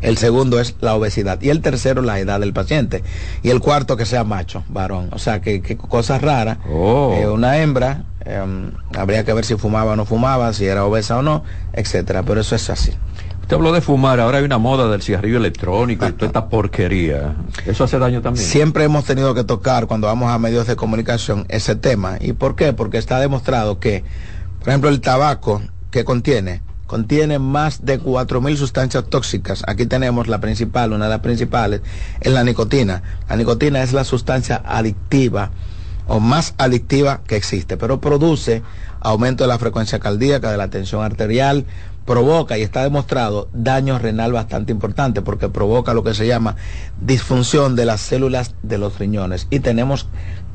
[0.00, 3.02] el segundo es la obesidad y el tercero la edad del paciente
[3.42, 5.08] y el cuarto que sea macho, varón.
[5.12, 6.58] O sea, que, que cosa rara.
[6.70, 7.14] Oh.
[7.16, 11.18] Eh, una hembra, em, habría que ver si fumaba o no fumaba, si era obesa
[11.18, 12.92] o no, etcétera, pero eso es así.
[13.50, 17.34] Usted habló de fumar, ahora hay una moda del cigarrillo electrónico y toda esta porquería.
[17.66, 18.46] ¿Eso hace daño también?
[18.46, 22.16] Siempre hemos tenido que tocar cuando vamos a medios de comunicación ese tema.
[22.20, 22.72] ¿Y por qué?
[22.72, 24.04] Porque está demostrado que,
[24.60, 29.62] por ejemplo, el tabaco que contiene contiene más de 4.000 sustancias tóxicas.
[29.68, 31.82] Aquí tenemos la principal, una de las principales,
[32.20, 33.04] es la nicotina.
[33.28, 35.52] La nicotina es la sustancia adictiva
[36.08, 38.64] o más adictiva que existe, pero produce
[38.98, 41.64] aumento de la frecuencia cardíaca, de la tensión arterial,
[42.06, 46.56] provoca y está demostrado daño renal bastante importante porque provoca lo que se llama
[47.00, 49.46] disfunción de las células de los riñones.
[49.50, 50.08] Y tenemos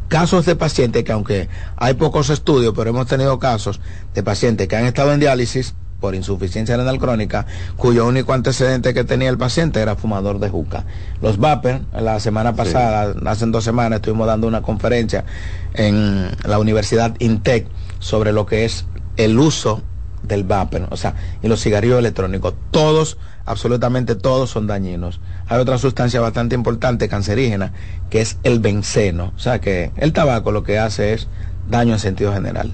[0.10, 3.80] casos de pacientes que aunque hay pocos estudios, pero hemos tenido casos
[4.14, 9.04] de pacientes que han estado en diálisis por insuficiencia renal crónica, cuyo único antecedente que
[9.04, 10.86] tenía el paciente era fumador de juca.
[11.20, 15.26] Los vapor, la semana pasada, hace dos semanas, estuvimos dando una conferencia
[15.74, 17.66] en la Universidad INTEC
[17.98, 18.86] sobre lo que es
[19.18, 19.82] el uso
[20.22, 22.54] del vapor, o sea, y los cigarrillos electrónicos.
[22.70, 25.20] Todos, absolutamente todos son dañinos.
[25.48, 27.74] Hay otra sustancia bastante importante, cancerígena,
[28.12, 29.34] que es el benceno.
[29.36, 31.28] O sea que el tabaco lo que hace es
[31.68, 32.72] daño en sentido general.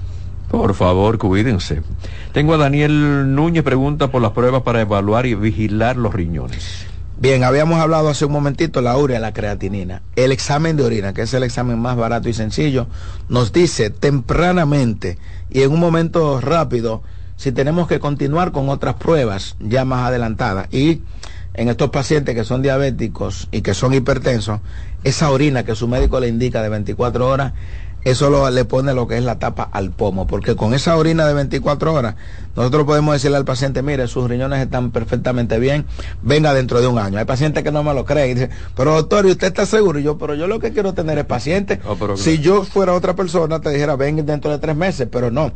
[0.52, 1.80] Por favor, cuídense.
[2.32, 6.84] Tengo a Daniel Núñez, pregunta por las pruebas para evaluar y vigilar los riñones.
[7.18, 10.02] Bien, habíamos hablado hace un momentito la urea, la creatinina.
[10.14, 12.86] El examen de orina, que es el examen más barato y sencillo,
[13.30, 15.16] nos dice tempranamente
[15.50, 17.02] y en un momento rápido
[17.36, 20.68] si tenemos que continuar con otras pruebas ya más adelantadas.
[20.70, 21.00] Y
[21.54, 24.60] en estos pacientes que son diabéticos y que son hipertensos,
[25.02, 27.54] esa orina que su médico le indica de 24 horas
[28.04, 31.26] eso lo, le pone lo que es la tapa al pomo, porque con esa orina
[31.26, 32.16] de 24 horas,
[32.56, 35.86] nosotros podemos decirle al paciente, mire, sus riñones están perfectamente bien,
[36.22, 37.18] venga dentro de un año.
[37.18, 40.00] Hay pacientes que no me lo creen y dicen, pero doctor, ¿y usted está seguro?
[40.00, 41.80] Y yo, pero yo lo que quiero tener es paciente.
[41.86, 45.52] Oh, si yo fuera otra persona, te dijera, ven dentro de tres meses, pero no.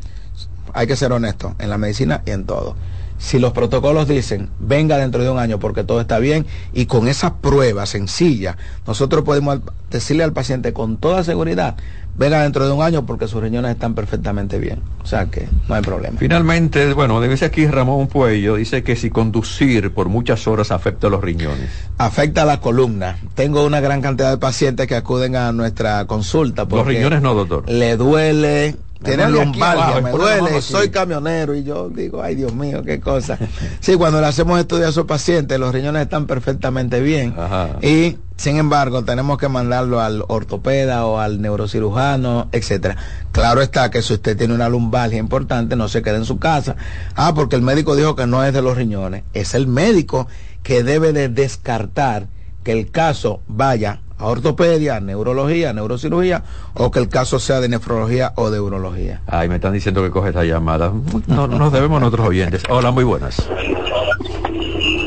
[0.73, 2.77] Hay que ser honesto en la medicina y en todo
[3.19, 7.09] si los protocolos dicen venga dentro de un año porque todo está bien y con
[7.09, 8.57] esa prueba sencilla
[8.87, 11.77] nosotros podemos decirle al paciente con toda seguridad
[12.19, 14.81] venga dentro de un año porque sus riñones están perfectamente bien.
[15.03, 16.19] O sea que no hay problema.
[16.19, 21.11] Finalmente, bueno, dice aquí Ramón Puello, dice que si conducir por muchas horas afecta a
[21.11, 21.71] los riñones.
[21.99, 23.19] Afecta a la columna.
[23.35, 26.67] Tengo una gran cantidad de pacientes que acuden a nuestra consulta.
[26.69, 27.69] Los riñones no, doctor.
[27.71, 33.01] Le duele, tiene lumbalgia, me duele, soy camionero y yo digo, ay Dios mío, qué
[33.01, 33.39] cosa.
[33.81, 37.35] Sí, cuando le hacemos estudios a esos pacientes, los riñones están perfectamente bien
[37.83, 42.97] y sin embargo tenemos que mandarlo al ortopeda o al neurocirujano, etcétera.
[43.33, 46.77] Claro está que si usted tiene una lumbalgia importante, no se quede en su casa.
[47.15, 49.25] Ah, porque el médico dijo que no es de los riñones.
[49.35, 50.27] Es el médico
[50.63, 52.27] que debe de descartar
[52.65, 56.43] que el caso vaya a ortopedia, neurología, neurocirugía
[56.75, 59.21] o que el caso sea de nefrología o de urología.
[59.27, 60.93] Ay, me están diciendo que coge esta llamada.
[61.27, 62.63] No, nos debemos nuestros oyentes.
[62.69, 63.49] Hola, muy buenas.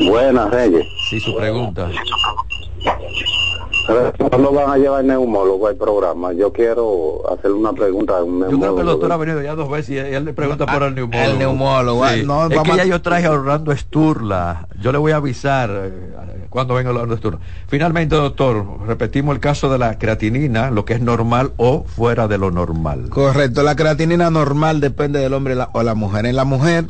[0.08, 0.86] Buenas, Reyes.
[1.08, 1.88] Sí, su pregunta.
[4.18, 6.32] ¿Cuándo van a llevar el neumólogo al programa?
[6.32, 8.52] Yo quiero hacerle una pregunta a un neumólogo.
[8.52, 10.82] Yo creo que el doctor ha venido ya dos veces y él le pregunta por
[10.82, 11.30] el neumólogo.
[11.30, 12.08] El neumólogo.
[12.08, 12.22] Sí.
[12.24, 14.68] No, es que ya yo traje a Orlando Esturla.
[14.80, 17.40] Yo le voy a avisar eh, cuando venga Orlando Esturla.
[17.66, 22.38] Finalmente, doctor, repetimos el caso de la creatinina, lo que es normal o fuera de
[22.38, 23.08] lo normal.
[23.10, 23.62] Correcto.
[23.62, 26.26] La creatinina normal depende del hombre o la mujer.
[26.26, 26.86] En la mujer,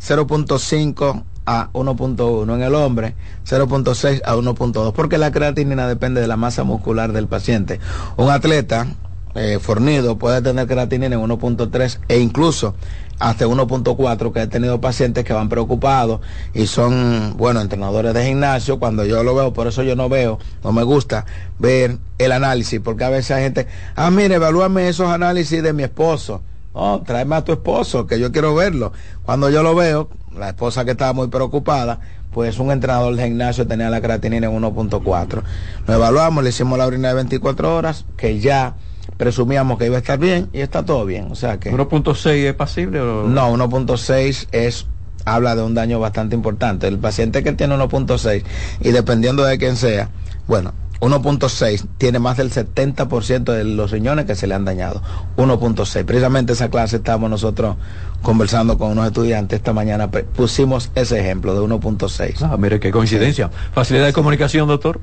[0.00, 3.14] 0.5 a 1.1 en el hombre,
[3.46, 7.80] 0.6 a 1.2, porque la creatinina depende de la masa muscular del paciente.
[8.16, 8.86] Un atleta
[9.34, 12.74] eh, fornido puede tener creatinina en 1.3 e incluso
[13.18, 16.20] hasta 1.4 que he tenido pacientes que van preocupados
[16.52, 20.38] y son, bueno, entrenadores de gimnasio, cuando yo lo veo, por eso yo no veo,
[20.62, 21.24] no me gusta
[21.58, 25.82] ver el análisis, porque a veces hay gente, ah, mire, evalúame esos análisis de mi
[25.84, 26.42] esposo.
[26.74, 28.92] No, tráeme a tu esposo, que yo quiero verlo.
[29.24, 32.00] Cuando yo lo veo, la esposa que estaba muy preocupada,
[32.32, 35.42] pues un entrenador de gimnasio tenía la creatinina en 1.4.
[35.86, 38.74] Lo evaluamos, le hicimos la orina de 24 horas, que ya
[39.16, 41.28] presumíamos que iba a estar bien y está todo bien.
[41.30, 41.72] O sea que.
[41.72, 43.28] ¿1.6 es pasible o.?
[43.28, 44.86] No, 1.6 es
[45.24, 46.88] habla de un daño bastante importante.
[46.88, 48.42] El paciente que tiene 1.6
[48.80, 50.10] y dependiendo de quién sea,
[50.46, 55.02] bueno, 1.6 tiene más del 70% de los riñones que se le han dañado.
[55.36, 56.02] 1.6.
[56.04, 57.76] Precisamente esa clase estábamos nosotros
[58.22, 60.10] conversando con unos estudiantes esta mañana.
[60.10, 62.40] Pusimos ese ejemplo de 1.6.
[62.42, 63.50] Ah, mire qué coincidencia.
[63.74, 64.98] ¿Facilidad de comunicación, doctor?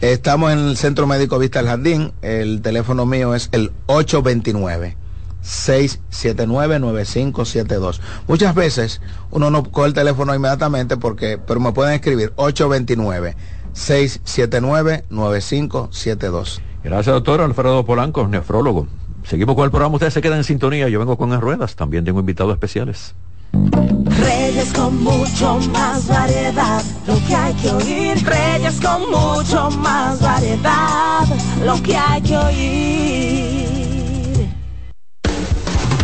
[0.00, 2.12] Estamos en el Centro Médico Vista del Jardín.
[2.20, 4.96] El teléfono mío es el 829.
[5.44, 8.00] 679-9572.
[8.26, 13.36] Muchas veces uno no coge el teléfono inmediatamente porque, pero me pueden escribir 829
[13.78, 16.60] 679-9572.
[16.82, 18.88] Gracias, doctor Alfredo Polanco, nefrólogo.
[19.24, 22.04] Seguimos con el programa, ustedes se quedan en sintonía, yo vengo con en ruedas, también
[22.04, 23.14] tengo invitados especiales.
[23.52, 28.22] Reyes con mucho más variedad, lo que hay que oír.
[28.24, 31.26] Reyes con mucho más variedad,
[31.64, 33.68] lo que hay que oír.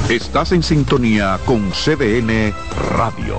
[0.08, 2.54] Estás en sintonía con CDN
[2.96, 3.38] Radio.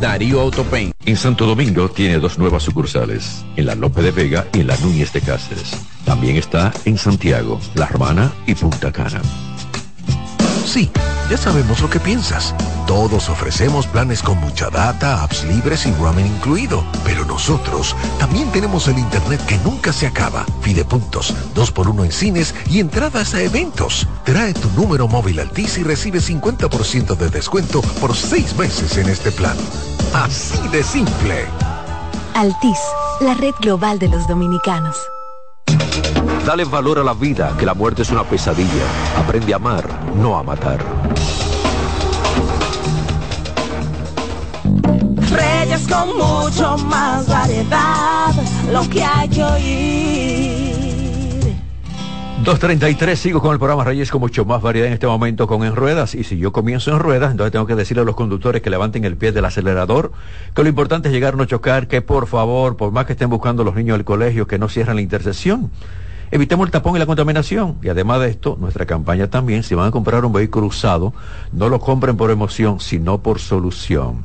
[0.00, 0.92] Darío Autopain.
[1.04, 4.76] En Santo Domingo tiene dos nuevas sucursales, en la Lope de Vega y en la
[4.78, 5.72] Núñez de Cáceres.
[6.04, 9.20] También está en Santiago, La Romana y Punta Cana.
[10.64, 10.90] Sí,
[11.30, 12.54] ya sabemos lo que piensas.
[12.88, 16.82] Todos ofrecemos planes con mucha data, apps libres y roaming incluido.
[17.04, 20.46] Pero nosotros también tenemos el internet que nunca se acaba.
[20.62, 24.08] Fidepuntos, 2x1 en cines y entradas a eventos.
[24.24, 29.32] Trae tu número móvil Altis y recibe 50% de descuento por seis meses en este
[29.32, 29.56] plan.
[30.14, 31.44] Así de simple.
[32.34, 32.78] Altis,
[33.20, 34.96] la red global de los dominicanos.
[36.46, 38.86] Dale valor a la vida, que la muerte es una pesadilla.
[39.18, 40.82] Aprende a amar, no a matar.
[45.78, 48.32] Reyes con mucho más variedad,
[48.72, 50.78] lo que hay que oír.
[52.44, 55.76] 2.33, sigo con el programa Reyes con mucho más variedad en este momento con En
[55.76, 56.14] Ruedas.
[56.14, 59.04] Y si yo comienzo en ruedas, entonces tengo que decirle a los conductores que levanten
[59.04, 60.12] el pie del acelerador,
[60.54, 63.64] que lo importante es llegar no chocar, que por favor, por más que estén buscando
[63.64, 65.70] los niños del colegio, que no cierren la intersección
[66.30, 67.78] Evitemos el tapón y la contaminación.
[67.82, 71.14] Y además de esto, nuestra campaña también, si van a comprar un vehículo usado,
[71.52, 74.24] no lo compren por emoción, sino por solución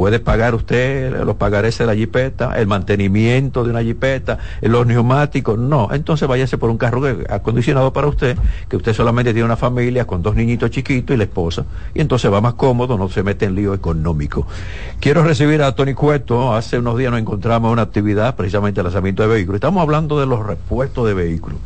[0.00, 5.58] puede pagar usted los pagarés de la jipeta, el mantenimiento de una jipeta, los neumáticos,
[5.58, 5.90] no.
[5.92, 8.38] Entonces váyase por un carro acondicionado para usted,
[8.70, 12.32] que usted solamente tiene una familia con dos niñitos chiquitos y la esposa, y entonces
[12.32, 14.46] va más cómodo, no se mete en lío económico.
[15.00, 18.84] Quiero recibir a Tony Cueto, hace unos días nos encontramos en una actividad, precisamente el
[18.84, 21.58] lanzamiento de vehículos, estamos hablando de los repuestos de vehículos.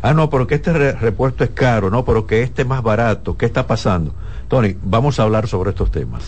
[0.00, 3.36] Ah, no, pero que este repuesto es caro, no, pero que este es más barato,
[3.36, 4.14] ¿qué está pasando?
[4.48, 6.22] Tony, vamos a hablar sobre estos temas.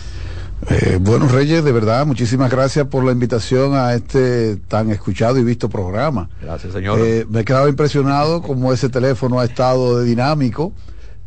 [0.69, 5.43] Eh, bueno, Reyes, de verdad, muchísimas gracias por la invitación a este tan escuchado y
[5.43, 6.29] visto programa.
[6.41, 6.99] Gracias, señor.
[7.01, 10.73] Eh, me he quedado impresionado como ese teléfono ha estado de dinámico.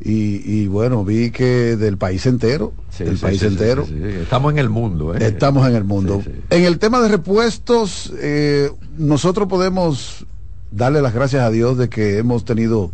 [0.00, 3.84] Y, bueno, vi que del país entero, del país entero.
[4.22, 5.12] Estamos en el mundo.
[5.12, 5.18] ¿eh?
[5.20, 6.22] Estamos en el mundo.
[6.50, 10.24] En el tema de repuestos, eh, nosotros podemos
[10.70, 12.92] darle las gracias a Dios de que hemos tenido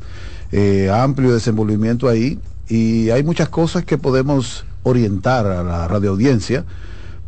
[0.93, 2.39] amplio desenvolvimiento ahí
[2.69, 6.64] y hay muchas cosas que podemos orientar a la radioaudiencia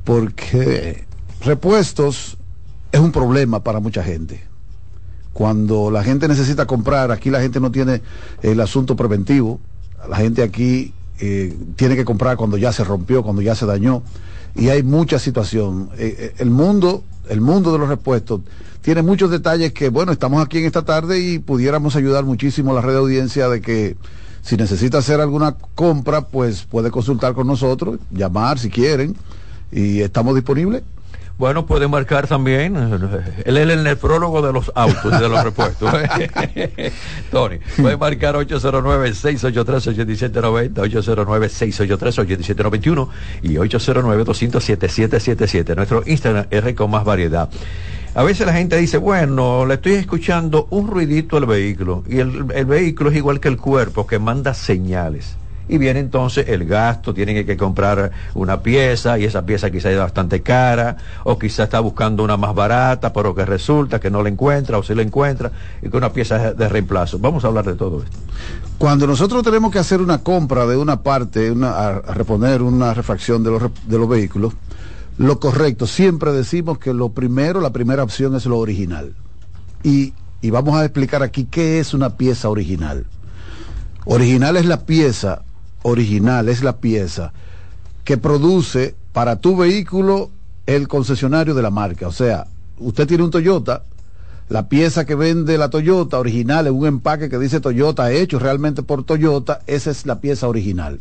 [0.04, 1.04] porque
[1.40, 2.36] repuestos
[2.92, 4.44] es un problema para mucha gente.
[5.32, 8.00] Cuando la gente necesita comprar, aquí la gente no tiene
[8.42, 9.60] el asunto preventivo,
[10.08, 14.02] la gente aquí eh, tiene que comprar cuando ya se rompió, cuando ya se dañó,
[14.54, 15.90] y hay mucha situación.
[15.98, 18.40] Eh, eh, el mundo, el mundo de los repuestos
[18.80, 22.74] tiene muchos detalles que, bueno, estamos aquí en esta tarde y pudiéramos ayudar muchísimo a
[22.76, 23.96] la red de audiencia de que
[24.46, 29.16] si necesita hacer alguna compra, pues puede consultar con nosotros, llamar si quieren,
[29.72, 30.84] y estamos disponibles.
[31.36, 32.76] Bueno, puede marcar también,
[33.44, 35.92] él es el nefrólogo de los autos, de los repuestos.
[37.32, 43.08] Tony, puede marcar 809-683-8790, 809-683-8791
[43.42, 45.74] y 809-200-7777.
[45.74, 47.50] Nuestro Instagram es con más variedad.
[48.16, 52.44] A veces la gente dice, bueno, le estoy escuchando un ruidito al vehículo y el,
[52.44, 55.36] vehículo es igual que el cuerpo que manda señales
[55.68, 59.98] y viene entonces el gasto, tienen que comprar una pieza y esa pieza quizá es
[59.98, 64.30] bastante cara o quizá está buscando una más barata pero que resulta que no la
[64.30, 65.52] encuentra o si la encuentra
[65.82, 67.18] y que una pieza de reemplazo.
[67.18, 68.16] Vamos a hablar de todo esto.
[68.78, 73.50] Cuando nosotros tenemos que hacer una compra de una parte, a, reponer una refacción de
[73.50, 74.54] los, de los vehículos,
[75.18, 75.86] lo correcto.
[75.86, 79.14] Siempre decimos que lo primero, la primera opción es lo original.
[79.82, 80.12] Y,
[80.50, 83.06] vamos a explicar aquí qué es una pieza original.
[84.04, 85.42] Original es la pieza,
[85.82, 87.32] original es la pieza
[88.04, 90.30] que produce para tu vehículo
[90.66, 92.06] el concesionario de la marca.
[92.06, 92.46] O sea,
[92.78, 93.82] usted tiene un Toyota,
[94.48, 98.84] la pieza que vende la Toyota original en un empaque que dice Toyota hecho realmente
[98.84, 101.00] por Toyota, esa es la pieza original.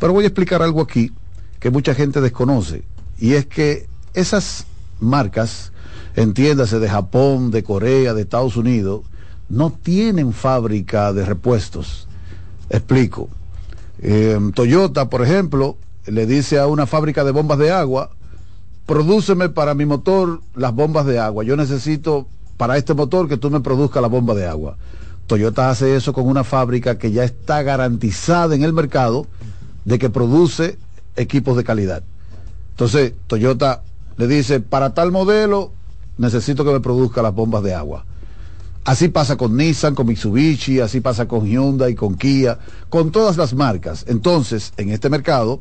[0.00, 1.12] Pero voy a explicar algo aquí
[1.60, 2.82] que mucha gente desconoce.
[3.22, 4.66] Y es que esas
[4.98, 5.70] marcas,
[6.16, 9.02] entiéndase de Japón, de Corea, de Estados Unidos,
[9.48, 12.08] no tienen fábrica de repuestos.
[12.68, 13.28] Explico.
[14.00, 18.10] Em, Toyota, por ejemplo, le dice a una fábrica de bombas de agua,
[18.86, 21.44] prodúceme para mi motor las bombas de agua.
[21.44, 24.76] Yo necesito para este motor que tú me produzca la bomba de agua.
[25.28, 29.28] Toyota hace eso con una fábrica que ya está garantizada en el mercado
[29.84, 30.76] de que produce
[31.14, 32.02] equipos de calidad.
[32.72, 33.82] Entonces, Toyota
[34.16, 35.72] le dice, para tal modelo
[36.18, 38.04] necesito que me produzca las bombas de agua.
[38.84, 42.58] Así pasa con Nissan, con Mitsubishi, así pasa con Hyundai, con Kia,
[42.88, 44.04] con todas las marcas.
[44.08, 45.60] Entonces, en este mercado,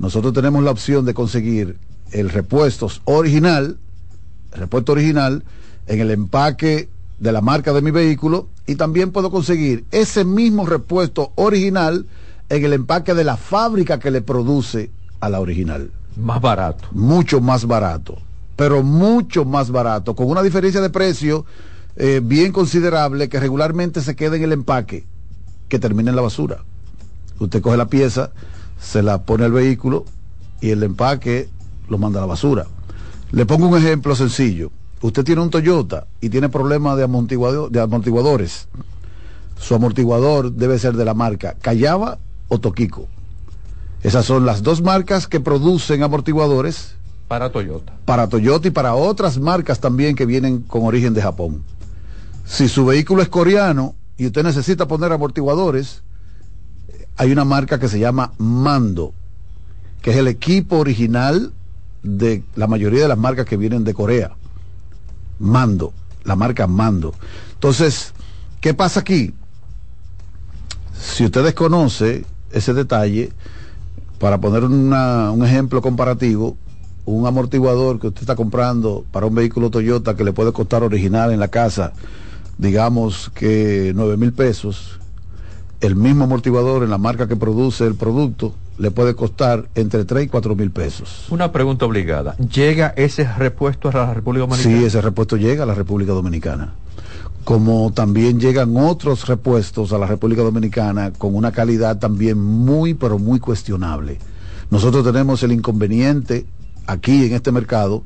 [0.00, 1.78] nosotros tenemos la opción de conseguir
[2.10, 3.78] el repuesto original,
[4.52, 5.44] el repuesto original,
[5.86, 6.88] en el empaque
[7.18, 12.06] de la marca de mi vehículo y también puedo conseguir ese mismo repuesto original
[12.48, 14.90] en el empaque de la fábrica que le produce
[15.20, 15.90] a la original.
[16.18, 16.88] Más barato.
[16.92, 18.18] Mucho más barato.
[18.56, 20.14] Pero mucho más barato.
[20.14, 21.44] Con una diferencia de precio
[21.96, 25.04] eh, bien considerable que regularmente se queda en el empaque,
[25.68, 26.64] que termina en la basura.
[27.38, 28.30] Usted coge la pieza,
[28.80, 30.04] se la pone al vehículo
[30.60, 31.48] y el empaque
[31.88, 32.66] lo manda a la basura.
[33.30, 34.70] Le pongo un ejemplo sencillo.
[35.00, 38.68] Usted tiene un Toyota y tiene problemas de, de amortiguadores.
[39.58, 43.06] Su amortiguador debe ser de la marca Callaba o Toquico.
[44.02, 46.94] Esas son las dos marcas que producen amortiguadores.
[47.26, 47.94] Para Toyota.
[48.04, 51.64] Para Toyota y para otras marcas también que vienen con origen de Japón.
[52.46, 56.02] Si su vehículo es coreano y usted necesita poner amortiguadores,
[57.16, 59.12] hay una marca que se llama Mando,
[60.00, 61.52] que es el equipo original
[62.02, 64.36] de la mayoría de las marcas que vienen de Corea.
[65.40, 65.92] Mando,
[66.24, 67.14] la marca Mando.
[67.54, 68.12] Entonces,
[68.60, 69.34] ¿qué pasa aquí?
[70.98, 73.32] Si usted desconoce ese detalle,
[74.18, 76.56] para poner un ejemplo comparativo,
[77.04, 81.32] un amortiguador que usted está comprando para un vehículo Toyota que le puede costar original
[81.32, 81.92] en la casa,
[82.58, 84.98] digamos que 9 mil pesos,
[85.80, 90.26] el mismo amortiguador en la marca que produce el producto le puede costar entre 3
[90.26, 91.26] y 4 mil pesos.
[91.30, 92.36] Una pregunta obligada.
[92.36, 94.78] ¿Llega ese repuesto a la República Dominicana?
[94.78, 96.74] Sí, ese repuesto llega a la República Dominicana.
[97.44, 103.18] Como también llegan otros repuestos a la República Dominicana con una calidad también muy, pero
[103.18, 104.18] muy cuestionable.
[104.70, 106.46] Nosotros tenemos el inconveniente
[106.86, 108.04] aquí en este mercado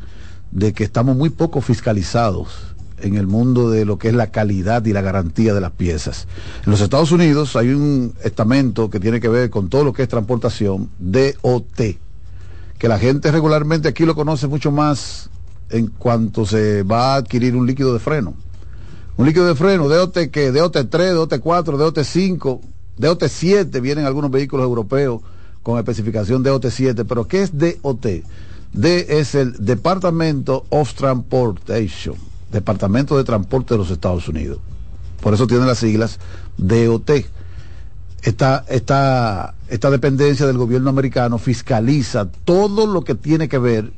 [0.52, 2.72] de que estamos muy poco fiscalizados
[3.02, 6.28] en el mundo de lo que es la calidad y la garantía de las piezas.
[6.64, 10.02] En los Estados Unidos hay un estamento que tiene que ver con todo lo que
[10.02, 11.80] es transportación, DOT,
[12.78, 15.30] que la gente regularmente aquí lo conoce mucho más
[15.70, 18.34] en cuanto se va a adquirir un líquido de freno.
[19.16, 21.42] Un líquido de freno, DOT que DOT3, DOT4,
[21.76, 22.60] DOT5,
[22.98, 25.20] DOT7, vienen algunos vehículos europeos
[25.62, 28.06] con especificación DOT7, pero ¿qué es DOT?
[28.72, 32.16] D es el Departamento of Transportation,
[32.50, 34.58] Departamento de Transporte de los Estados Unidos.
[35.20, 36.18] Por eso tiene las siglas
[36.56, 37.10] DOT.
[38.22, 43.92] Esta, esta, esta dependencia del gobierno americano fiscaliza todo lo que tiene que ver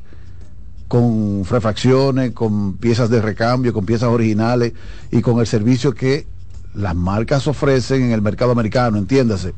[0.87, 4.73] con refacciones, con piezas de recambio, con piezas originales
[5.11, 6.27] y con el servicio que
[6.73, 9.53] las marcas ofrecen en el mercado americano, entiéndase.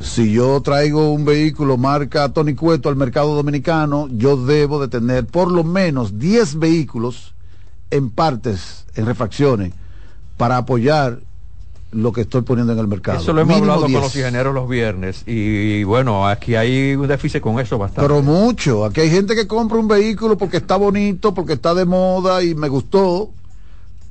[0.00, 5.26] Si yo traigo un vehículo marca Tony Cueto al mercado dominicano, yo debo de tener
[5.26, 7.34] por lo menos 10 vehículos
[7.90, 9.72] en partes, en refacciones,
[10.36, 11.20] para apoyar
[11.96, 13.18] lo que estoy poniendo en el mercado.
[13.18, 17.40] Eso lo hemos hablado con los ingenieros los viernes y bueno, aquí hay un déficit
[17.40, 18.06] con eso bastante.
[18.06, 21.84] Pero mucho, aquí hay gente que compra un vehículo porque está bonito, porque está de
[21.84, 23.30] moda y me gustó,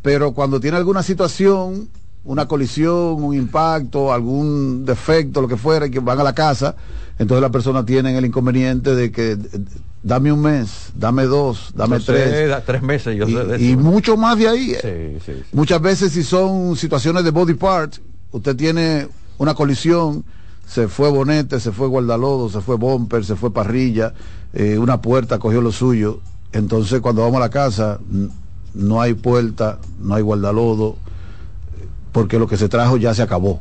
[0.02, 1.90] pero cuando tiene alguna situación
[2.26, 6.76] una colisión, un impacto, algún defecto, lo que fuera, y que van a la casa,
[7.18, 9.38] entonces la persona tiene el inconveniente de que
[10.04, 12.64] dame un mes, dame dos, dame tres.
[12.66, 14.76] tres meses, yo y, sé de y mucho más de ahí.
[14.84, 15.20] ¿eh?
[15.54, 17.96] Muchas veces si son situaciones de body part,
[18.32, 19.08] usted tiene
[19.38, 20.26] una colisión,
[20.68, 24.14] se fue bonete, se fue guardalodo, se fue bumper, se fue parrilla,
[24.54, 26.20] eh, una puerta cogió lo suyo.
[26.52, 28.00] Entonces cuando vamos a la casa,
[28.74, 30.98] no hay puerta, no hay guardalodo,
[32.16, 33.60] porque lo que se trajo ya se acabó.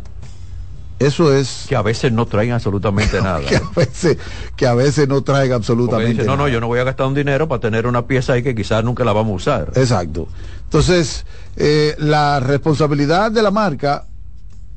[1.01, 1.65] Eso es...
[1.69, 3.41] Que a veces no traen absolutamente nada.
[3.41, 4.17] que, a veces,
[4.55, 6.37] que a veces no traen absolutamente nada.
[6.37, 8.55] No, no, yo no voy a gastar un dinero para tener una pieza ahí que
[8.55, 9.73] quizás nunca la vamos a usar.
[9.75, 10.29] Exacto.
[10.63, 11.27] Entonces,
[11.57, 14.07] eh, la responsabilidad de la marca,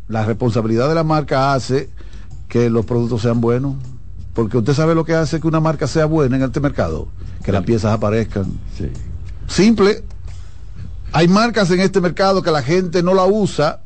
[0.07, 1.91] la responsabilidad de la marca hace
[2.47, 3.75] que los productos sean buenos.
[4.34, 7.09] Porque usted sabe lo que hace que una marca sea buena en este mercado.
[7.43, 8.45] Que las piezas aparezcan.
[8.75, 8.89] Sí.
[9.47, 10.03] Simple,
[11.13, 13.81] hay marcas en este mercado que la gente no la usa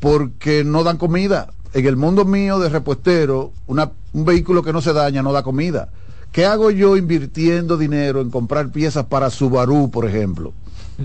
[0.00, 1.48] porque no dan comida.
[1.74, 5.88] En el mundo mío de repuestero, un vehículo que no se daña no da comida.
[6.32, 10.52] ¿Qué hago yo invirtiendo dinero en comprar piezas para Subaru, por ejemplo?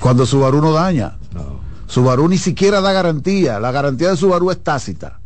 [0.00, 1.16] Cuando Subaru no daña.
[1.86, 3.60] Subaru ni siquiera da garantía.
[3.60, 5.20] La garantía de Subaru es tácita.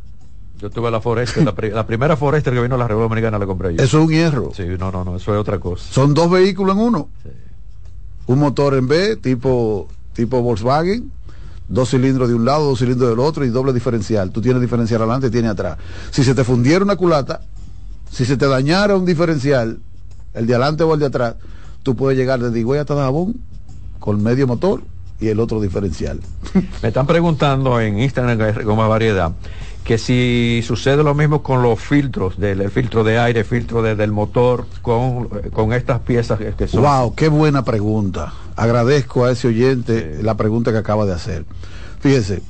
[0.59, 3.75] Yo tuve la Forester, la, primera Forester que vino a la República Dominicana la compré
[3.75, 3.83] yo.
[3.83, 4.53] Eso es un hierro.
[4.55, 5.93] Sí, no, no, no, eso es otra cosa.
[5.93, 7.09] Son dos vehículos en uno.
[7.23, 7.31] Sí
[8.27, 11.11] un motor en B tipo, tipo Volkswagen,
[11.69, 14.31] dos cilindros de un lado, dos cilindros del otro y doble diferencial.
[14.31, 15.79] Tú tienes diferencial adelante y tienes atrás.
[16.11, 17.41] Si se te fundiera una culata,
[18.11, 19.79] si se te dañara un diferencial,
[20.35, 21.37] el de adelante o el de atrás,
[21.83, 23.37] tú puedes llegar desde Higüey hasta Dajabón
[23.99, 24.83] con medio motor
[25.21, 26.21] y el otro diferencial.
[26.83, 29.33] Me están preguntando en Instagram con más variedad
[29.85, 34.67] que si sucede lo mismo con los filtros, del filtro de aire, filtro del motor,
[34.81, 36.83] con, con, estas piezas que son...
[36.83, 37.15] ¡Wow!
[37.15, 38.33] ¡Qué buena pregunta!
[38.55, 41.45] Agradezco a ese oyente la pregunta que acaba de hacer.
[42.01, 42.43] Fíjese,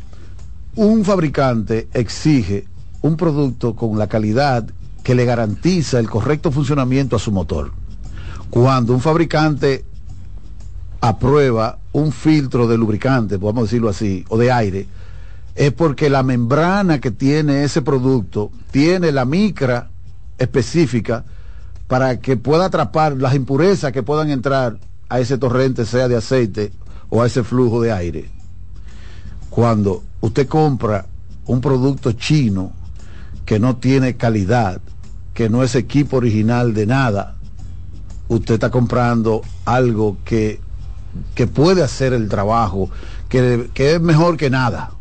[0.75, 2.67] un fabricante exige
[3.01, 4.67] un producto con la calidad
[5.03, 7.73] que le garantiza el correcto funcionamiento a su motor.
[8.51, 9.85] Cuando un fabricante
[11.01, 14.87] aprueba un filtro de lubricante, podemos decirlo así, o de aire,
[15.55, 19.91] es porque la membrana que tiene ese producto tiene la micra
[20.39, 21.25] específica
[21.87, 24.79] para que pueda atrapar las impurezas que puedan entrar
[25.09, 26.73] a ese torrente, sea de aceite
[27.11, 28.31] o a ese flujo de aire.
[29.51, 31.05] Cuando usted compra
[31.45, 32.73] un producto chino
[33.45, 34.81] que no tiene calidad,
[35.35, 37.37] que no es equipo original de nada,
[38.29, 40.61] usted está comprando algo que,
[41.35, 42.89] que puede hacer el trabajo,
[43.29, 44.93] que, que es mejor que nada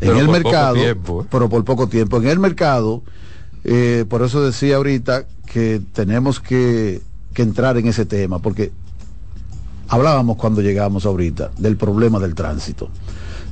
[0.00, 0.96] en el mercado, ¿eh?
[1.30, 2.18] pero por poco tiempo.
[2.18, 3.02] En el mercado,
[3.64, 7.02] eh, por eso decía ahorita que tenemos que,
[7.34, 8.72] entrar en ese tema, porque
[9.88, 12.88] hablábamos cuando llegamos ahorita del problema del tránsito.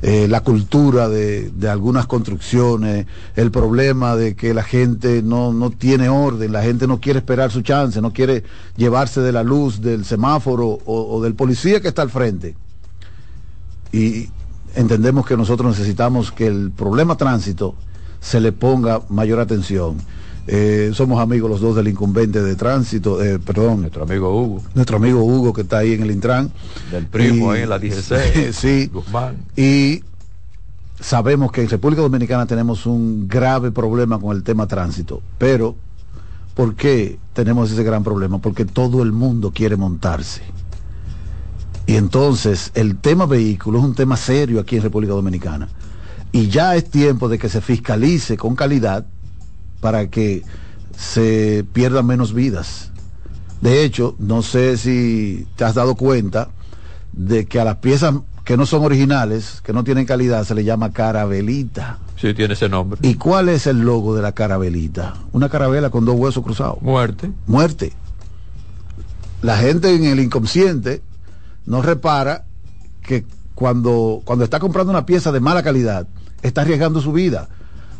[0.00, 6.52] Eh, la cultura de, algunas construcciones, el problema de que la gente no, tiene orden,
[6.52, 8.42] la gente no quiere esperar su chance, no quiere
[8.76, 12.54] llevarse de la luz del semáforo o, o del policía que está al frente.
[13.92, 14.30] Y,
[14.74, 17.74] entendemos que nosotros necesitamos que el problema tránsito
[18.20, 19.98] se le ponga mayor atención.
[20.46, 23.80] Eh, somos amigos los dos del incumbente de tránsito, eh, perdón.
[23.82, 24.62] Nuestro amigo Hugo.
[24.74, 26.50] Nuestro amigo Hugo que está ahí en el Intran.
[26.90, 28.54] Del primo ahí en la 16.
[28.56, 28.90] sí.
[28.92, 29.36] Guzmán.
[29.56, 30.02] Y
[31.00, 35.76] sabemos que en República Dominicana tenemos un grave problema con el tema tránsito, pero
[36.54, 38.38] ¿por qué tenemos ese gran problema?
[38.38, 40.42] Porque todo el mundo quiere montarse.
[41.86, 45.68] Y entonces el tema vehículo es un tema serio aquí en República Dominicana.
[46.32, 49.06] Y ya es tiempo de que se fiscalice con calidad
[49.80, 50.42] para que
[50.96, 52.90] se pierdan menos vidas.
[53.60, 56.50] De hecho, no sé si te has dado cuenta
[57.12, 58.14] de que a las piezas
[58.44, 61.98] que no son originales, que no tienen calidad, se le llama carabelita.
[62.16, 63.00] Sí, tiene ese nombre.
[63.02, 65.14] ¿Y cuál es el logo de la carabelita?
[65.32, 66.80] Una carabela con dos huesos cruzados.
[66.82, 67.30] Muerte.
[67.46, 67.92] Muerte.
[69.40, 71.02] La gente en el inconsciente
[71.66, 72.44] no repara
[73.02, 76.06] que cuando, cuando está comprando una pieza de mala calidad,
[76.42, 77.48] está arriesgando su vida.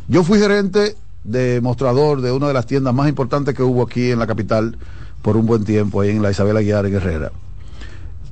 [0.07, 4.11] Yo fui gerente de mostrador de una de las tiendas más importantes que hubo aquí
[4.11, 4.77] en la capital
[5.21, 7.31] por un buen tiempo, ahí en la Isabel Aguiar en Herrera.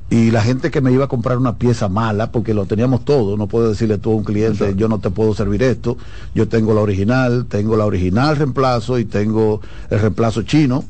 [0.10, 3.36] Y la gente que me iba a comprar una pieza mala, porque lo teníamos todo,
[3.36, 5.98] no puedo decirle tú a un cliente, yo no te puedo servir esto,
[6.36, 10.84] yo tengo la original, tengo la original reemplazo y tengo el reemplazo chino.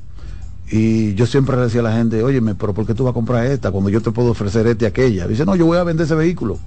[0.76, 3.13] Y yo siempre le decía a la gente, óyeme, pero ¿por qué tú vas a
[3.13, 5.28] comprar esta cuando yo te puedo ofrecer esta y aquella?
[5.28, 6.57] dice, no, yo voy a vender ese vehículo.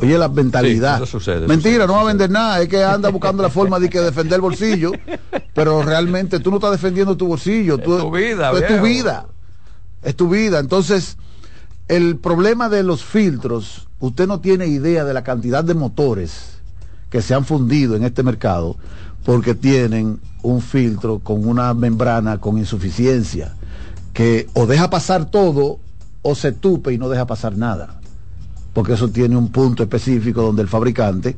[0.00, 1.00] Oye, la mentalidad.
[1.46, 4.34] Mentira, no va a vender nada, es que anda buscando la forma de que defender
[4.34, 4.90] el bolsillo,
[5.54, 9.26] pero realmente tú no estás defendiendo tu bolsillo, es tu vida, es tu vida.
[10.02, 10.58] Es tu vida.
[10.58, 11.16] Entonces,
[11.86, 16.58] el problema de los filtros, usted no tiene idea de la cantidad de motores
[17.10, 18.76] que se han fundido en este mercado
[19.24, 23.54] porque tienen un filtro con una membrana con insuficiencia
[24.12, 25.78] que o deja pasar todo
[26.22, 28.00] o se tupe y no deja pasar nada
[28.74, 31.36] porque eso tiene un punto específico donde el fabricante eh,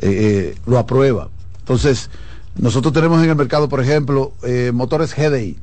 [0.00, 1.28] eh, lo aprueba.
[1.60, 2.10] Entonces,
[2.56, 5.56] nosotros tenemos en el mercado, por ejemplo, eh, motores GDI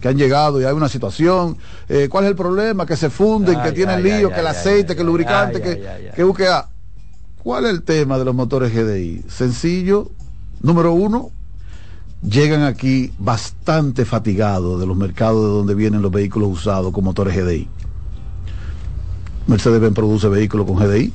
[0.00, 1.56] que han llegado y hay una situación.
[2.10, 2.84] ¿Cuál es el problema?
[2.84, 6.68] Que se funden, que tienen lío, que el aceite, que el lubricante, que, que UQA.
[7.42, 9.24] ¿Cuál es el tema de los motores GDI?
[9.28, 10.10] Sencillo,
[10.60, 11.30] número uno,
[12.22, 17.36] llegan aquí bastante fatigados de los mercados de donde vienen los vehículos usados con motores
[17.36, 17.68] GDI.
[19.46, 21.12] Mercedes-Benz produce vehículos con GDI,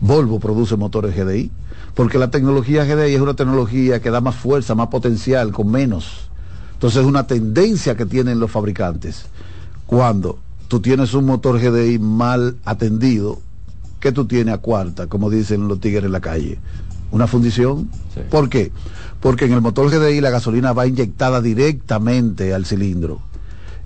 [0.00, 1.50] Volvo produce motores GDI,
[1.94, 6.28] porque la tecnología GDI es una tecnología que da más fuerza, más potencial, con menos.
[6.74, 9.26] Entonces es una tendencia que tienen los fabricantes.
[9.86, 13.40] Cuando tú tienes un motor GDI mal atendido,
[14.00, 16.58] ¿qué tú tienes a cuarta, como dicen los tigres en la calle?
[17.14, 17.88] Una fundición.
[18.30, 18.72] ¿Por qué?
[19.20, 23.22] Porque en el motor GDI la gasolina va inyectada directamente al cilindro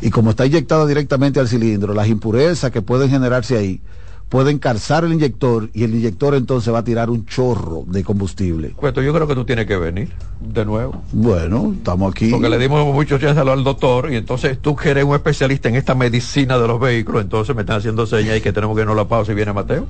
[0.00, 3.80] y como está inyectada directamente al cilindro, las impurezas que pueden generarse ahí
[4.28, 8.74] pueden calzar el inyector y el inyector entonces va a tirar un chorro de combustible.
[8.78, 11.02] Pues yo creo que tú tienes que venir de nuevo.
[11.12, 12.30] Bueno, estamos aquí.
[12.30, 15.76] Porque le dimos mucho chance al doctor y entonces tú que eres un especialista en
[15.76, 18.94] esta medicina de los vehículos, entonces me están haciendo señas y que tenemos que no
[18.94, 19.86] la pausa y viene Mateo.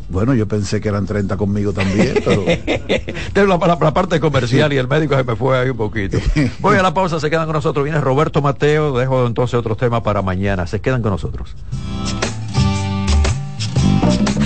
[0.08, 2.44] Bueno, yo pensé que eran 30 conmigo también, pero...
[3.46, 6.18] la, la, la, parte comercial y el médico se me fue ahí un poquito.
[6.60, 7.84] Voy a la pausa, se quedan con nosotros.
[7.84, 10.66] Viene Roberto Mateo, dejo entonces otros temas para mañana.
[10.66, 11.54] Se quedan con nosotros.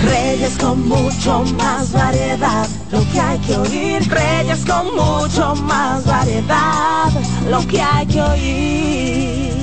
[0.03, 4.09] Reyes con mucho más variedad, lo que hay que oír.
[4.09, 7.09] Reyes con mucho más variedad,
[7.49, 9.62] lo que hay que oír.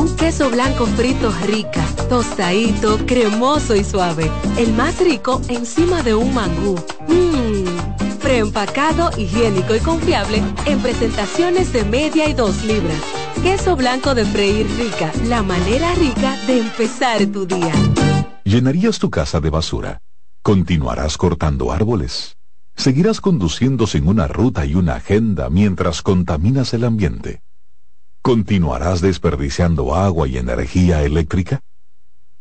[0.00, 4.30] Un queso blanco frito rica, tostadito, cremoso y suave.
[4.56, 6.76] El más rico encima de un mangú.
[7.06, 8.18] Mmm.
[8.22, 12.96] Preempacado, higiénico y confiable en presentaciones de media y dos libras.
[13.42, 17.74] Queso blanco de freír rica, la manera rica de empezar tu día.
[18.44, 20.00] ¿Llenarías tu casa de basura?
[20.40, 22.38] ¿Continuarás cortando árboles?
[22.74, 27.42] ¿Seguirás conduciendo sin una ruta y una agenda mientras contaminas el ambiente?
[28.22, 31.60] ¿Continuarás desperdiciando agua y energía eléctrica?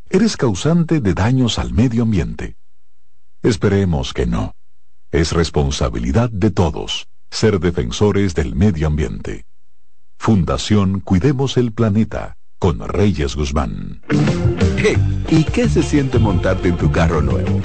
[0.09, 2.57] ¿Eres causante de daños al medio ambiente?
[3.43, 4.55] Esperemos que no.
[5.11, 9.45] Es responsabilidad de todos ser defensores del medio ambiente.
[10.17, 14.01] Fundación Cuidemos el Planeta con Reyes Guzmán.
[15.29, 17.61] ¿Y qué se siente montarte en tu carro nuevo?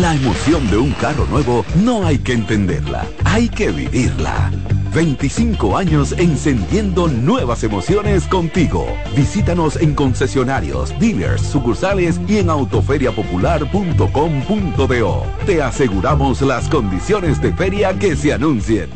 [0.00, 4.50] La emoción de un carro nuevo no hay que entenderla, hay que vivirla.
[4.94, 8.86] 25 años encendiendo nuevas emociones contigo.
[9.14, 15.26] Visítanos en concesionarios, dealers, sucursales y en autoferiapopular.com.do.
[15.44, 18.88] Te aseguramos las condiciones de feria que se anuncien.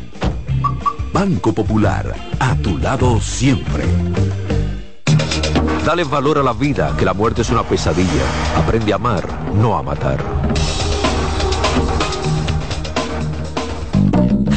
[1.13, 3.83] Banco Popular, a tu lado siempre.
[5.85, 8.23] Dale valor a la vida, que la muerte es una pesadilla.
[8.57, 10.36] Aprende a amar, no a matar.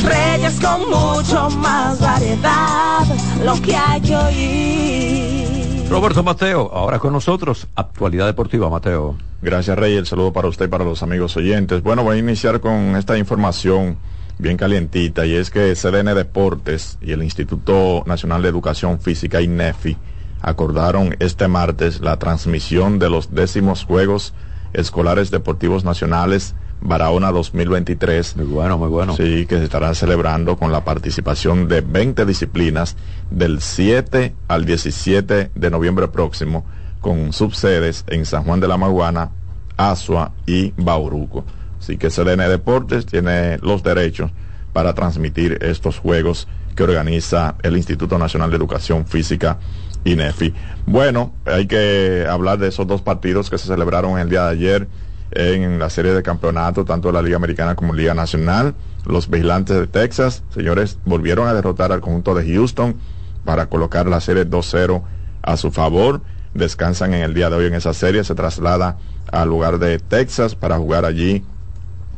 [0.02, 3.04] Reyes con mucho más variedad,
[3.44, 5.88] lo que hay que oír.
[5.90, 9.16] Roberto Mateo, ahora con nosotros, actualidad deportiva, Mateo.
[9.42, 9.96] Gracias, Rey.
[9.96, 11.82] El saludo para usted y para los amigos oyentes.
[11.82, 13.96] Bueno, voy a iniciar con esta información
[14.38, 19.96] bien calientita y es que CDN Deportes y el Instituto Nacional de Educación Física, INEFI,
[20.40, 24.32] acordaron este martes la transmisión de los décimos Juegos
[24.72, 28.36] Escolares Deportivos Nacionales Barahona 2023.
[28.36, 29.16] Muy bueno, muy bueno.
[29.16, 32.96] Sí, que se estará celebrando con la participación de 20 disciplinas
[33.30, 36.64] del 7 al 17 de noviembre próximo,
[37.00, 39.30] con subsedes en San Juan de la Maguana,
[39.76, 41.44] Asua y Bauruco.
[41.78, 44.30] Así que CDN Deportes tiene los derechos
[44.72, 49.58] para transmitir estos juegos que organiza el Instituto Nacional de Educación Física,
[50.04, 50.54] INEFI.
[50.86, 54.88] Bueno, hay que hablar de esos dos partidos que se celebraron el día de ayer
[55.32, 58.74] en la serie de campeonato, tanto de la Liga Americana como Liga Nacional.
[59.06, 62.96] Los vigilantes de Texas, señores, volvieron a derrotar al conjunto de Houston
[63.44, 65.02] para colocar la serie 2-0
[65.42, 66.22] a su favor.
[66.54, 68.98] Descansan en el día de hoy en esa serie, se traslada
[69.30, 71.44] al lugar de Texas para jugar allí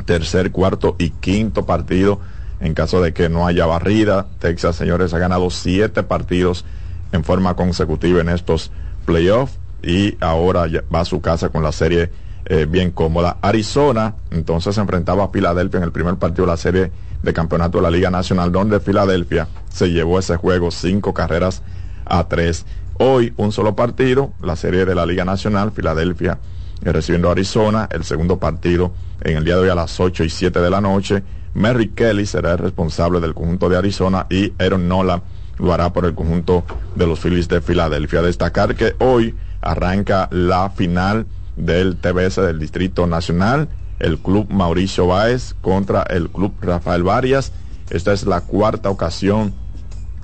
[0.07, 2.21] tercer, cuarto y quinto partido
[2.61, 4.27] en caso de que no haya barrida.
[4.39, 6.65] Texas, señores, ha ganado siete partidos
[7.13, 8.71] en forma consecutiva en estos
[9.05, 12.11] playoffs y ahora va a su casa con la serie
[12.47, 13.39] eh, bien cómoda.
[13.41, 17.79] Arizona entonces se enfrentaba a Filadelfia en el primer partido de la serie de campeonato
[17.79, 21.63] de la Liga Nacional, donde Filadelfia se llevó ese juego cinco carreras
[22.05, 22.67] a tres.
[22.99, 26.39] Hoy un solo partido, la serie de la Liga Nacional, Filadelfia
[26.85, 30.25] eh, recibiendo a Arizona, el segundo partido en el día de hoy a las 8
[30.25, 31.23] y 7 de la noche.
[31.55, 35.23] Merrick Kelly será el responsable del conjunto de Arizona y Aaron Nola
[35.59, 36.65] lo hará por el conjunto
[36.97, 38.23] de los Phillies de Filadelfia.
[38.23, 41.27] Destacar que hoy arranca la final
[41.57, 47.53] del TBS del Distrito Nacional, el Club Mauricio Báez contra el Club Rafael Varias.
[47.91, 49.55] Esta es la cuarta ocasión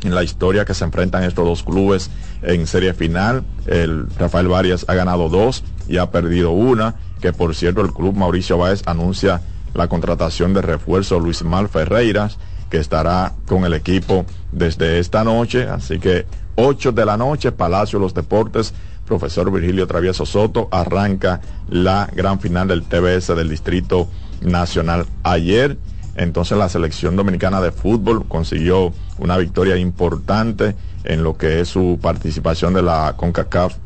[0.02, 2.10] en la historia que se enfrentan estos dos clubes
[2.42, 3.44] en serie final.
[3.66, 8.14] El Rafael Varias ha ganado dos y ha perdido una, que por cierto el Club
[8.14, 9.42] Mauricio Báez anuncia
[9.74, 12.38] la contratación de refuerzo Luis Mal Ferreiras,
[12.70, 15.68] que estará con el equipo desde esta noche.
[15.68, 16.26] Así que
[16.56, 18.74] 8 de la noche, Palacio de los Deportes
[19.08, 24.08] profesor Virgilio Travieso Soto, arranca la gran final del TBS del Distrito
[24.40, 25.06] Nacional.
[25.24, 25.78] Ayer,
[26.14, 31.98] entonces la selección dominicana de fútbol consiguió una victoria importante en lo que es su
[32.00, 33.76] participación de la CONCACAF,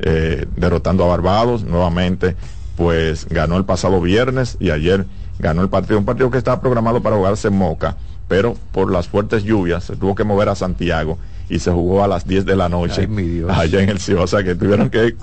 [0.00, 2.36] eh, derrotando a Barbados nuevamente,
[2.76, 5.06] pues ganó el pasado viernes y ayer
[5.38, 7.96] ganó el partido, un partido que estaba programado para jugarse en Moca,
[8.28, 11.18] pero por las fuertes lluvias se tuvo que mover a Santiago
[11.52, 13.06] y se jugó a las 10 de la noche
[13.50, 15.14] allá en el Ciudad, o sea que tuvieron que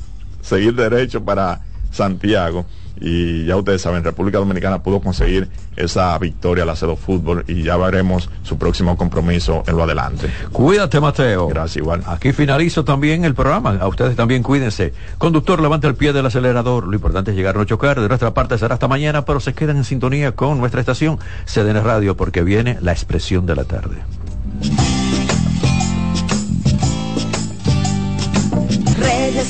[0.41, 1.61] seguir derecho para
[1.91, 2.65] Santiago
[3.01, 7.77] y ya ustedes saben, República Dominicana pudo conseguir esa victoria al Acedo Fútbol y ya
[7.77, 10.29] veremos su próximo compromiso en lo adelante.
[10.51, 11.47] Cuídate, Mateo.
[11.47, 12.03] Gracias, igual.
[12.05, 13.77] Aquí finalizo también el programa.
[13.79, 14.93] A ustedes también cuídense.
[15.17, 16.87] Conductor, levanta el pie del acelerador.
[16.87, 17.99] Lo importante es llegar a no chocar.
[18.01, 21.81] De nuestra parte será hasta mañana, pero se quedan en sintonía con nuestra estación CDN
[21.83, 23.95] Radio porque viene la expresión de la tarde.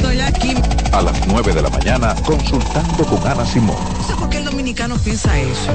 [0.00, 0.54] estoy aquí.
[0.92, 3.76] A las 9 de la mañana, consultando con Ana Simón.
[3.98, 5.70] No sé por qué el dominicano piensa eso.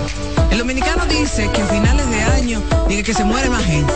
[0.52, 3.94] El dominicano dice que a finales de año dice que se muere más gente.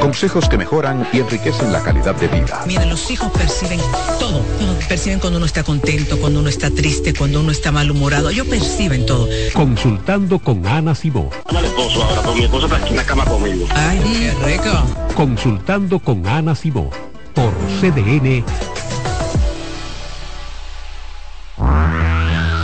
[0.00, 2.62] Consejos que mejoran y enriquecen la calidad de vida.
[2.66, 3.80] Miren, los hijos perciben
[4.18, 4.42] todo.
[4.88, 8.30] Perciben cuando uno está contento, cuando uno está triste, cuando uno está malhumorado.
[8.30, 9.28] Ellos perciben todo.
[9.54, 11.30] Consultando con Ana Simó.
[11.46, 13.66] Al esposo ahora, con mi esposo está aquí en la cama conmigo.
[13.74, 15.14] Ay, qué rico.
[15.14, 16.90] Consultando con Ana Simó.
[17.34, 18.44] Por CDN.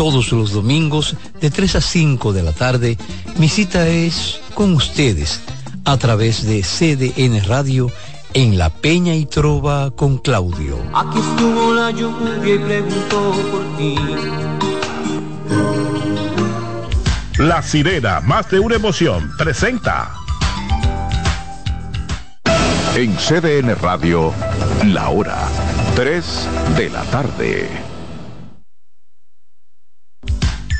[0.00, 2.96] Todos los domingos de 3 a 5 de la tarde,
[3.36, 5.42] mi cita es con ustedes
[5.84, 7.92] a través de CDN Radio
[8.32, 10.78] en La Peña y Trova con Claudio.
[10.94, 13.94] Aquí estuvo la lluvia y preguntó por ti.
[17.36, 20.14] La sirena, más de una emoción, presenta.
[22.96, 24.32] En CDN Radio,
[24.86, 25.36] la hora
[25.94, 26.48] 3
[26.78, 27.89] de la tarde.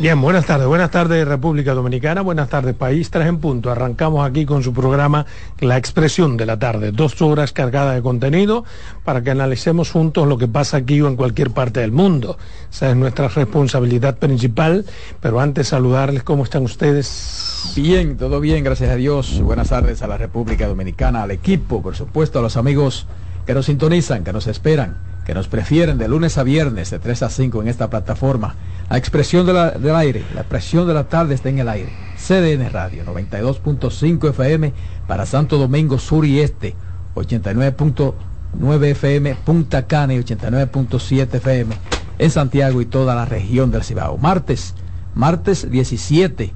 [0.00, 3.68] Bien, buenas tardes, buenas tardes República Dominicana, buenas tardes país, tres en punto.
[3.68, 5.26] Arrancamos aquí con su programa
[5.58, 8.64] La Expresión de la Tarde, dos horas cargadas de contenido
[9.02, 12.38] para que analicemos juntos lo que pasa aquí o en cualquier parte del mundo.
[12.70, 14.86] Esa es nuestra responsabilidad principal,
[15.20, 17.72] pero antes saludarles, ¿cómo están ustedes?
[17.74, 19.40] Bien, todo bien, gracias a Dios.
[19.40, 23.08] Buenas tardes a la República Dominicana, al equipo, por supuesto, a los amigos
[23.46, 24.96] que nos sintonizan, que nos esperan,
[25.28, 28.56] que nos prefieren de lunes a viernes, de 3 a 5 en esta plataforma
[28.88, 31.92] la expresión del aire, la expresión de la tarde está en el aire.
[32.16, 34.72] CDN Radio, 92.5 FM
[35.06, 36.74] para Santo Domingo Sur y Este,
[37.14, 41.76] 89.9 FM Punta Cana y 89.7 FM
[42.18, 44.16] en Santiago y toda la región del Cibao.
[44.16, 44.74] Martes,
[45.14, 46.54] martes 17,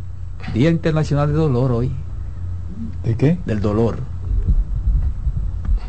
[0.54, 1.92] Día Internacional de Dolor hoy.
[3.04, 3.38] ¿De qué?
[3.44, 4.11] Del dolor.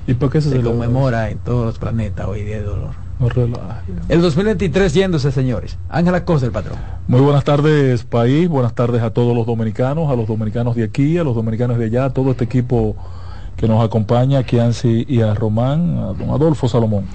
[0.07, 3.03] ¿Y por qué se, se conmemora en todos los planetas hoy Día de Dolor?
[4.09, 5.77] El 2023 yéndose, señores.
[5.89, 6.77] Ángela Cosa, el patrón.
[7.07, 8.49] Muy buenas tardes, país.
[8.49, 11.85] Buenas tardes a todos los dominicanos, a los dominicanos de aquí, a los dominicanos de
[11.85, 12.97] allá, a todo este equipo
[13.55, 17.05] que nos acompaña, a Kianci y a Román, a don Adolfo Salomón.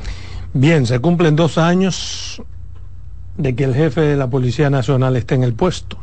[0.55, 2.41] Bien, se cumplen dos años
[3.37, 5.99] de que el jefe de la Policía Nacional esté en el puesto.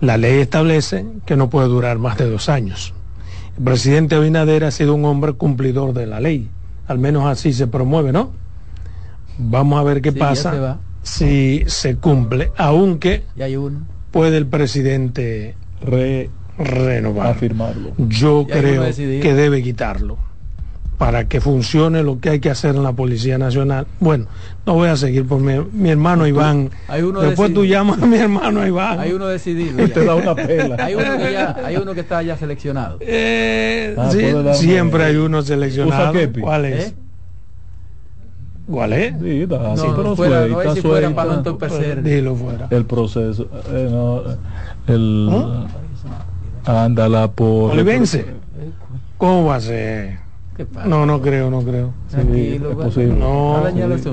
[0.00, 2.94] La ley establece que no puede durar más de dos años.
[3.58, 6.48] El presidente Abinader ha sido un hombre cumplidor de la ley.
[6.86, 8.30] Al menos así se promueve, ¿no?
[9.36, 13.24] Vamos a ver qué pasa si se cumple, aunque
[14.12, 15.56] puede el presidente
[16.56, 17.26] renovar.
[17.26, 17.92] Afirmarlo.
[17.98, 20.27] Yo creo que debe quitarlo
[20.98, 23.86] para que funcione lo que hay que hacer en la Policía Nacional.
[24.00, 24.26] Bueno,
[24.66, 26.70] no voy a seguir por mi, hermano Iván.
[27.20, 28.98] Después tú llamas a mi hermano Iván.
[28.98, 29.88] Hay uno decidido.
[29.88, 30.76] Te da una pela.
[30.84, 32.98] hay, uno que ya, hay uno que está ya seleccionado.
[33.00, 34.10] Eh, ah,
[34.54, 36.12] siempre hay uno seleccionado.
[36.40, 36.88] ¿Cuál es?
[36.88, 36.94] ¿Eh?
[38.68, 39.14] ¿Cuál es?
[39.22, 42.02] Sí, está no, pero fuera, suelta, no si fuera para no entorpecer.
[42.02, 42.66] Dilo fuera.
[42.70, 43.48] El proceso.
[43.70, 44.22] Eh, no,
[44.92, 45.28] el.
[46.66, 46.84] ¿Ah?
[46.84, 47.70] Ándala por.
[47.70, 48.26] ¿Olivense?
[49.16, 50.27] ¿Cómo va a ser?
[50.86, 51.92] No, no creo, no creo.
[52.08, 53.14] Sí, es posible.
[53.14, 53.62] No,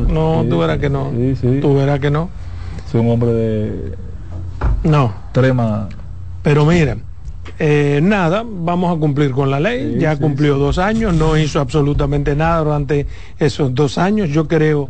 [0.07, 1.11] no, tú verás que no.
[1.11, 1.59] Sí, sí.
[1.61, 2.29] Tú verás que no.
[2.87, 3.93] Es un hombre de.
[4.83, 5.13] No.
[5.31, 5.89] Trema.
[6.43, 6.97] Pero mira,
[7.57, 9.97] eh, nada, vamos a cumplir con la ley.
[9.99, 13.07] ya cumplió dos años, no hizo absolutamente nada durante
[13.39, 14.29] esos dos años.
[14.29, 14.89] Yo creo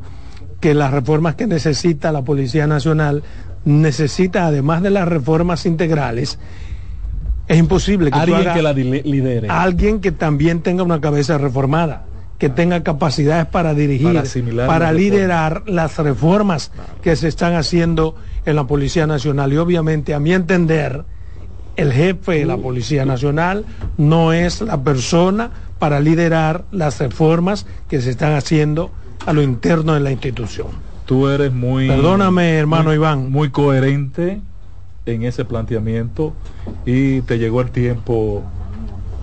[0.60, 3.24] que las reformas que necesita la Policía Nacional
[3.66, 6.40] necesita, además de las reformas integrales,
[7.48, 9.48] es imposible que alguien que la lidere.
[9.50, 12.06] Alguien que también tenga una cabeza reformada
[12.38, 14.22] que tenga capacidades para dirigir,
[14.68, 16.72] para, liderar las reformas
[17.02, 18.16] que se están haciendo
[18.46, 19.54] en la Policía Nacional.
[19.54, 21.06] Y obviamente, a mi entender,
[21.78, 23.66] el jefe de la Policía Nacional
[23.98, 28.92] no es la persona para liderar las reformas que se están haciendo
[29.26, 30.68] a lo interno de la institución.
[31.06, 31.88] Tú eres muy...
[31.88, 33.32] Perdóname, hermano Iván.
[33.32, 34.42] Muy coherente
[35.06, 36.34] en ese planteamiento
[36.86, 38.44] y te llegó el tiempo...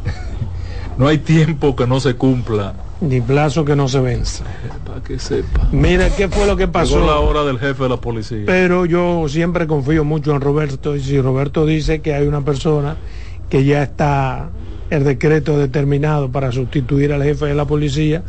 [0.99, 4.45] no hay tiempo que no se cumpla ni plazo que no se venza.
[4.87, 5.69] Para que sepa.
[5.73, 6.95] Mira qué fue lo que pasó.
[6.95, 8.45] Llegó la hora del jefe de la policía.
[8.47, 12.97] Pero yo siempre confío mucho en Roberto y si Roberto dice que hay una persona
[13.51, 14.51] que ya está
[14.91, 18.23] el decreto determinado para sustituir al jefe de la policía,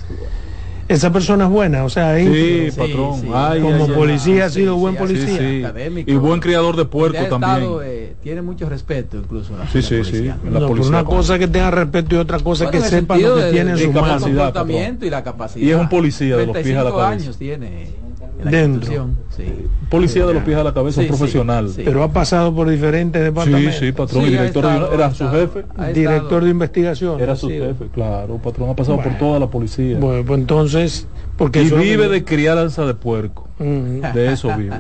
[0.93, 3.19] Esa persona es buena, o sea, es Sí, patrón.
[3.21, 3.27] sí.
[3.33, 5.27] Ay, Como policía ha sido sí, buen policía.
[5.27, 5.63] Sí, sí.
[5.63, 6.11] académico.
[6.11, 7.51] Y buen criador de puerco también.
[7.51, 9.57] estado, eh, tiene mucho respeto incluso.
[9.57, 10.11] la Sí, fila sí, sí.
[10.11, 10.37] policial.
[10.45, 12.87] En la No, pero policía una cosa que tenga respeto y otra cosa Bueno, que
[12.87, 14.21] sepa lo que de- tiene en de su capacidad,
[15.01, 15.65] y la capacidad.
[15.65, 17.23] Y es un policía de los pies a la 25 cabeza.
[17.23, 18.02] años tiene en
[18.43, 19.07] la Dentro.
[19.36, 19.43] sí.
[19.89, 21.69] Policía de los pies a la cabeza, Sí, profesional.
[21.69, 21.81] sí.
[21.86, 23.75] Pero ha pasado por diferentes departamentos.
[23.75, 24.25] sí, patrón.
[24.25, 25.59] Sí, y ha director de- estado- era ha su estado- jefe.
[25.59, 27.21] estado- Director de investigación.
[27.21, 28.38] Era su jefe, claro.
[28.38, 29.19] Patrón ha pasado por Bueno.
[29.19, 29.97] toda la policía.
[29.99, 31.07] Bueno, pues entonces,
[31.38, 33.47] porque y vive de crianza de puerco.
[33.59, 34.75] Mm, De eso vive.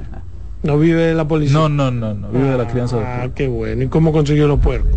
[0.63, 1.57] no vive de la policía.
[1.57, 2.29] No, no, no, no.
[2.29, 3.35] Vive de la crianza de Ah, puerco.
[3.35, 3.83] qué bueno.
[3.83, 4.91] ¿Y cómo consiguió los puercos?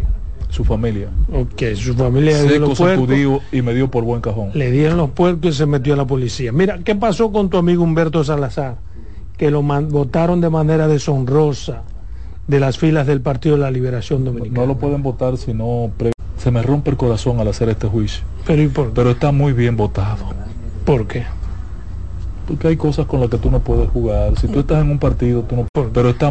[0.51, 1.09] Su familia.
[1.33, 3.43] Ok, su familia le dio los puercos.
[3.53, 4.51] y me dio por buen cajón.
[4.55, 6.53] Le dieron los puercos y se metió a la policía.
[6.53, 8.77] Mira, ¿qué pasó con tu amigo Humberto Salazar?
[9.37, 11.83] Que lo votaron de manera deshonrosa
[12.47, 14.61] de las filas del Partido de la Liberación Dominicana.
[14.61, 15.91] No lo pueden votar si no...
[16.39, 18.23] Se me rompe el corazón al hacer este juicio.
[18.47, 20.27] Pero ¿y por, Pero está muy bien votado.
[20.85, 21.25] por qué?
[22.47, 24.39] Porque hay cosas con las que tú no puedes jugar.
[24.39, 25.67] Si tú estás en un partido, tú no...
[25.93, 26.25] Pero está